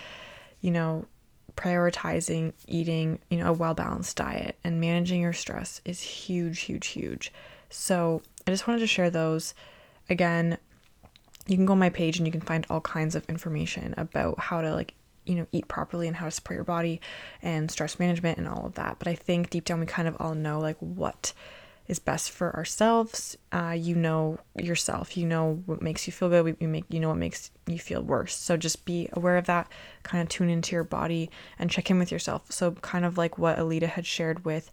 you 0.62 0.72
know, 0.72 1.06
prioritizing 1.60 2.54
eating, 2.68 3.20
you 3.30 3.38
know, 3.38 3.50
a 3.50 3.54
well 3.54 3.74
balanced 3.74 4.16
diet 4.16 4.56
and 4.64 4.80
managing 4.80 5.22
your 5.22 5.34
stress 5.34 5.82
is 5.84 6.02
huge, 6.02 6.62
huge, 6.62 6.88
huge. 6.88 7.34
So 7.70 8.22
I 8.48 8.52
just 8.52 8.66
wanted 8.66 8.80
to 8.80 8.88
share 8.88 9.10
those. 9.10 9.54
Again, 10.10 10.58
you 11.48 11.58
can 11.58 11.66
go 11.66 11.74
on 11.74 11.80
my 11.80 11.90
page 11.90 12.18
and 12.18 12.26
you 12.26 12.32
can 12.32 12.42
find 12.42 12.66
all 12.70 12.80
kinds 12.80 13.14
of 13.14 13.30
information 13.30 13.94
about 13.98 14.40
how 14.40 14.62
to 14.62 14.74
like 14.74 14.94
you 15.26 15.36
know 15.36 15.48
eat 15.52 15.68
properly 15.68 16.08
and 16.08 16.16
how 16.16 16.26
to 16.26 16.32
support 16.32 16.56
your 16.56 16.64
body 16.64 17.02
and 17.42 17.70
stress 17.70 18.00
management 18.00 18.38
and 18.38 18.48
all 18.48 18.66
of 18.66 18.76
that 18.76 18.98
but 18.98 19.08
i 19.08 19.14
think 19.14 19.50
deep 19.50 19.66
down 19.66 19.80
we 19.80 19.86
kind 19.86 20.08
of 20.08 20.16
all 20.20 20.34
know 20.34 20.60
like 20.60 20.78
what 20.80 21.34
is 21.90 22.00
best 22.00 22.32
for 22.32 22.56
ourselves 22.56 23.38
uh, 23.52 23.76
you 23.78 23.96
know 23.96 24.40
yourself 24.56 25.18
you 25.18 25.26
know 25.26 25.62
what 25.66 25.82
makes 25.82 26.08
you 26.08 26.14
feel 26.14 26.30
good 26.30 26.58
we 26.60 26.68
make 26.68 26.86
you 26.90 27.00
know 27.00 27.10
what 27.10 27.18
makes 27.18 27.52
you 27.68 27.80
feel 27.80 28.02
worse 28.02 28.36
so 28.36 28.56
just 28.56 28.86
be 28.86 29.10
aware 29.14 29.38
of 29.38 29.46
that 29.46 29.68
kind 30.04 30.22
of 30.22 30.30
tune 30.30 30.50
into 30.50 30.74
your 30.74 30.84
body 30.84 31.30
and 31.58 31.70
check 31.70 31.90
in 31.90 32.00
with 32.00 32.12
yourself 32.12 32.46
so 32.50 32.72
kind 32.72 33.04
of 33.04 33.18
like 33.18 33.38
what 33.38 33.58
alita 33.58 33.88
had 33.88 34.06
shared 34.06 34.46
with 34.46 34.72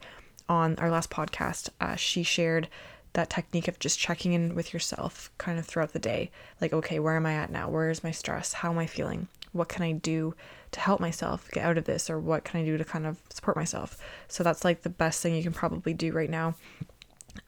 on 0.49 0.77
our 0.77 0.91
last 0.91 1.11
podcast 1.11 1.71
uh, 1.81 1.97
she 1.97 2.23
shared 2.23 2.69
that 3.17 3.31
technique 3.31 3.67
of 3.67 3.79
just 3.79 3.99
checking 3.99 4.35
in 4.35 4.55
with 4.55 4.73
yourself 4.73 5.31
kind 5.39 5.59
of 5.59 5.67
throughout 5.67 5.93
the 5.93 5.99
day. 5.99 6.31
Like, 6.61 6.73
okay, 6.73 6.99
where 6.99 7.17
am 7.17 7.27
I 7.27 7.33
at 7.33 7.51
now? 7.51 7.69
Where 7.69 7.91
is 7.91 8.05
my 8.05 8.11
stress? 8.11 8.53
How 8.53 8.71
am 8.71 8.79
I 8.79 8.87
feeling? 8.87 9.27
What 9.53 9.69
can 9.69 9.83
I 9.83 9.93
do 9.93 10.35
to 10.73 10.81
help 10.81 11.01
myself 11.01 11.51
get 11.51 11.65
out 11.65 11.79
of 11.79 11.85
this? 11.85 12.11
Or 12.11 12.21
what 12.21 12.45
can 12.45 12.61
I 12.61 12.65
do 12.65 12.77
to 12.77 12.85
kind 12.85 13.07
of 13.07 13.19
support 13.31 13.57
myself? 13.57 13.99
So 14.29 14.45
that's 14.45 14.65
like 14.65 14.83
the 14.83 14.91
best 14.91 15.23
thing 15.23 15.35
you 15.35 15.43
can 15.43 15.55
probably 15.55 15.95
do 15.95 16.13
right 16.13 16.31
now. 16.31 16.55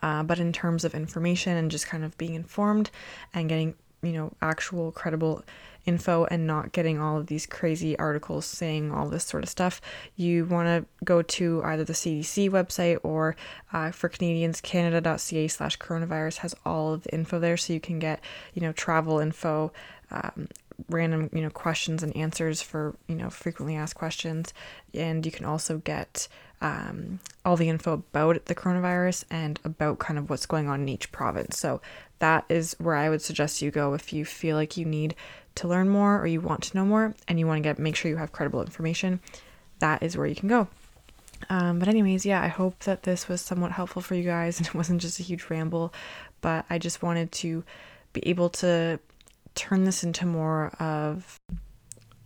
Uh, 0.03 0.23
but 0.23 0.39
in 0.39 0.53
terms 0.53 0.85
of 0.85 0.95
information 0.95 1.57
and 1.57 1.71
just 1.71 1.87
kind 1.87 2.05
of 2.05 2.17
being 2.19 2.35
informed 2.35 2.91
and 3.35 3.49
getting, 3.49 3.75
you 4.03 4.13
know, 4.13 4.33
actual 4.41 4.93
credible 4.93 5.45
info 5.89 6.27
and 6.31 6.47
not 6.47 6.73
getting 6.73 7.01
all 7.01 7.17
of 7.17 7.27
these 7.27 7.47
crazy 7.47 7.99
articles 7.99 8.45
saying 8.45 8.93
all 8.93 9.09
this 9.09 9.25
sort 9.25 9.43
of 9.43 9.49
stuff, 9.49 9.81
you 10.17 10.45
want 10.45 10.67
to 10.69 11.05
go 11.05 11.23
to 11.23 11.63
either 11.65 11.83
the 11.83 11.95
CDC 11.95 12.51
website 12.51 12.99
or 13.03 13.35
uh, 13.73 13.91
for 13.91 14.09
Canadians, 14.09 14.61
canada.ca 14.61 15.49
slash 15.49 15.79
coronavirus 15.79 16.39
has 16.39 16.55
all 16.65 16.93
of 16.93 17.03
the 17.05 17.15
info 17.15 17.39
there 17.39 17.57
so 17.57 17.73
you 17.73 17.81
can 17.81 17.99
get, 17.99 18.21
you 18.55 18.61
know, 18.63 18.73
travel 18.73 19.19
info. 19.19 19.73
Um, 20.11 20.49
random 20.89 21.29
you 21.33 21.43
know 21.43 21.51
questions 21.51 22.03
and 22.03 22.17
answers 22.17 22.63
for 22.63 22.95
you 23.09 23.17
know 23.17 23.31
frequently 23.31 23.75
asked 23.75 23.97
questions 23.97 24.55
and 24.95 25.27
you 25.27 25.33
can 25.33 25.45
also 25.45 25.79
get 25.79 26.29
um, 26.61 27.21
all 27.45 27.57
the 27.57 27.69
info 27.69 27.93
about 27.93 28.45
the 28.47 28.55
coronavirus 28.55 29.25
and 29.31 29.61
about 29.65 29.99
kind 29.99 30.19
of 30.19 30.31
what's 30.31 30.47
going 30.47 30.69
on 30.69 30.83
in 30.83 30.89
each 30.89 31.11
province 31.11 31.59
so 31.59 31.81
that 32.21 32.45
is 32.49 32.77
where 32.79 32.95
i 32.95 33.09
would 33.09 33.23
suggest 33.23 33.61
you 33.61 33.71
go 33.71 33.95
if 33.95 34.13
you 34.13 34.25
feel 34.25 34.57
like 34.57 34.77
you 34.77 34.85
need 34.85 35.15
to 35.59 35.69
learn 35.69 35.89
more 35.89 36.21
or 36.21 36.27
you 36.27 36.41
want 36.41 36.63
to 36.63 36.77
know 36.77 36.85
more 36.85 37.15
and 37.27 37.39
you 37.39 37.47
want 37.47 37.59
to 37.59 37.63
get 37.63 37.79
make 37.79 37.97
sure 37.97 38.11
you 38.11 38.17
have 38.17 38.33
credible 38.33 38.63
information, 38.63 39.21
that 39.81 40.03
is 40.03 40.17
where 40.17 40.27
you 40.27 40.35
can 40.35 40.49
go. 40.49 40.69
Um, 41.51 41.79
but 41.79 41.89
anyways, 41.89 42.25
yeah, 42.25 42.41
I 42.41 42.49
hope 42.49 42.79
that 42.81 43.03
this 43.03 43.29
was 43.29 43.41
somewhat 43.41 43.73
helpful 43.73 44.03
for 44.03 44.15
you 44.15 44.25
guys 44.25 44.59
and 44.59 44.67
it 44.67 44.75
wasn't 44.75 45.01
just 45.01 45.21
a 45.21 45.23
huge 45.23 45.51
ramble. 45.51 45.93
But 46.41 46.65
I 46.71 46.79
just 46.79 47.03
wanted 47.03 47.33
to 47.33 47.65
be 48.13 48.27
able 48.29 48.51
to 48.51 49.01
turn 49.59 49.85
this 49.85 50.05
into 50.05 50.25
more 50.27 50.69
of 50.81 51.39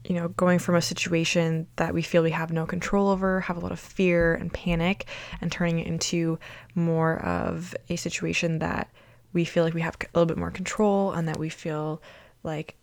you 0.04 0.16
know, 0.16 0.28
going 0.28 0.58
from 0.58 0.74
a 0.74 0.82
situation 0.82 1.66
that 1.76 1.94
we 1.94 2.02
feel 2.02 2.24
we 2.24 2.32
have 2.32 2.52
no 2.52 2.66
control 2.66 3.08
over, 3.08 3.40
have 3.40 3.56
a 3.56 3.60
lot 3.60 3.70
of 3.70 3.78
fear 3.78 4.34
and 4.34 4.52
panic, 4.52 5.06
and 5.40 5.52
turning 5.52 5.78
it 5.78 5.86
into 5.86 6.38
more 6.74 7.20
of 7.20 7.74
a 7.88 7.94
situation 7.94 8.58
that 8.58 8.90
we 9.32 9.44
feel 9.44 9.62
like 9.62 9.74
we 9.74 9.80
have 9.80 9.96
a 10.00 10.18
little 10.18 10.26
bit 10.26 10.36
more 10.36 10.50
control 10.50 11.12
and 11.12 11.28
that 11.28 11.38
we 11.38 11.48
feel 11.48 12.02
like 12.42 12.76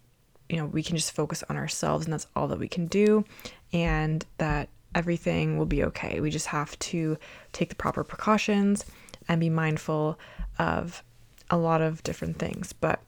you 0.50 0.58
know, 0.58 0.66
we 0.66 0.82
can 0.82 0.96
just 0.96 1.12
focus 1.12 1.44
on 1.50 1.58
ourselves 1.58 2.06
and 2.06 2.14
that's 2.14 2.28
all 2.36 2.48
that 2.48 2.58
we 2.58 2.68
can 2.68 2.88
do, 2.88 3.24
and 3.72 4.26
that 4.40 4.68
everything 4.96 5.58
will 5.58 5.68
be 5.68 5.84
okay. 5.84 6.20
We 6.20 6.32
just 6.32 6.48
have 6.48 6.78
to 6.80 7.18
take 7.54 7.70
the 7.70 7.76
proper 7.76 8.04
precautions 8.04 8.86
and 9.28 9.40
be 9.40 9.50
mindful 9.50 10.18
of 10.58 11.04
a 11.52 11.58
lot 11.58 11.82
of 11.82 12.02
different 12.02 12.40
things. 12.40 12.74
But 12.74 13.00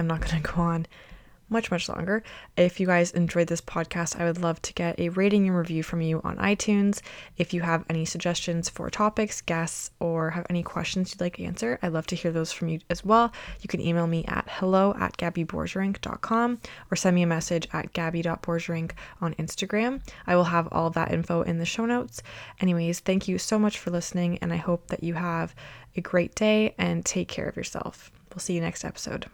I'm 0.00 0.06
not 0.06 0.20
going 0.20 0.42
to 0.42 0.52
go 0.52 0.62
on 0.62 0.86
much, 1.50 1.70
much 1.70 1.88
longer. 1.88 2.22
If 2.56 2.80
you 2.80 2.86
guys 2.86 3.10
enjoyed 3.10 3.48
this 3.48 3.60
podcast, 3.60 4.18
I 4.18 4.24
would 4.24 4.40
love 4.40 4.62
to 4.62 4.72
get 4.72 4.98
a 4.98 5.08
rating 5.10 5.48
and 5.48 5.56
review 5.56 5.82
from 5.82 6.00
you 6.00 6.20
on 6.22 6.36
iTunes. 6.36 7.02
If 7.36 7.52
you 7.52 7.60
have 7.62 7.84
any 7.90 8.04
suggestions 8.04 8.68
for 8.68 8.88
topics, 8.88 9.40
guests, 9.40 9.90
or 9.98 10.30
have 10.30 10.46
any 10.48 10.62
questions 10.62 11.12
you'd 11.12 11.20
like 11.20 11.36
to 11.36 11.44
answer, 11.44 11.78
I'd 11.82 11.92
love 11.92 12.06
to 12.08 12.16
hear 12.16 12.30
those 12.30 12.52
from 12.52 12.68
you 12.68 12.78
as 12.88 13.04
well. 13.04 13.32
You 13.60 13.68
can 13.68 13.80
email 13.80 14.06
me 14.06 14.24
at 14.26 14.46
hello 14.48 14.94
at 14.98 15.16
gabbyborgerink.com 15.16 16.60
or 16.90 16.96
send 16.96 17.16
me 17.16 17.22
a 17.22 17.26
message 17.26 17.66
at 17.72 17.92
gabby.borgerink 17.92 18.92
on 19.20 19.34
Instagram. 19.34 20.00
I 20.26 20.36
will 20.36 20.44
have 20.44 20.68
all 20.70 20.90
that 20.90 21.12
info 21.12 21.42
in 21.42 21.58
the 21.58 21.66
show 21.66 21.84
notes. 21.84 22.22
Anyways, 22.60 23.00
thank 23.00 23.26
you 23.26 23.38
so 23.38 23.58
much 23.58 23.78
for 23.78 23.90
listening, 23.90 24.38
and 24.38 24.52
I 24.52 24.56
hope 24.56 24.86
that 24.86 25.02
you 25.02 25.14
have 25.14 25.54
a 25.96 26.00
great 26.00 26.36
day 26.36 26.74
and 26.78 27.04
take 27.04 27.26
care 27.26 27.48
of 27.48 27.56
yourself. 27.56 28.12
We'll 28.30 28.38
see 28.38 28.54
you 28.54 28.60
next 28.60 28.84
episode. 28.84 29.26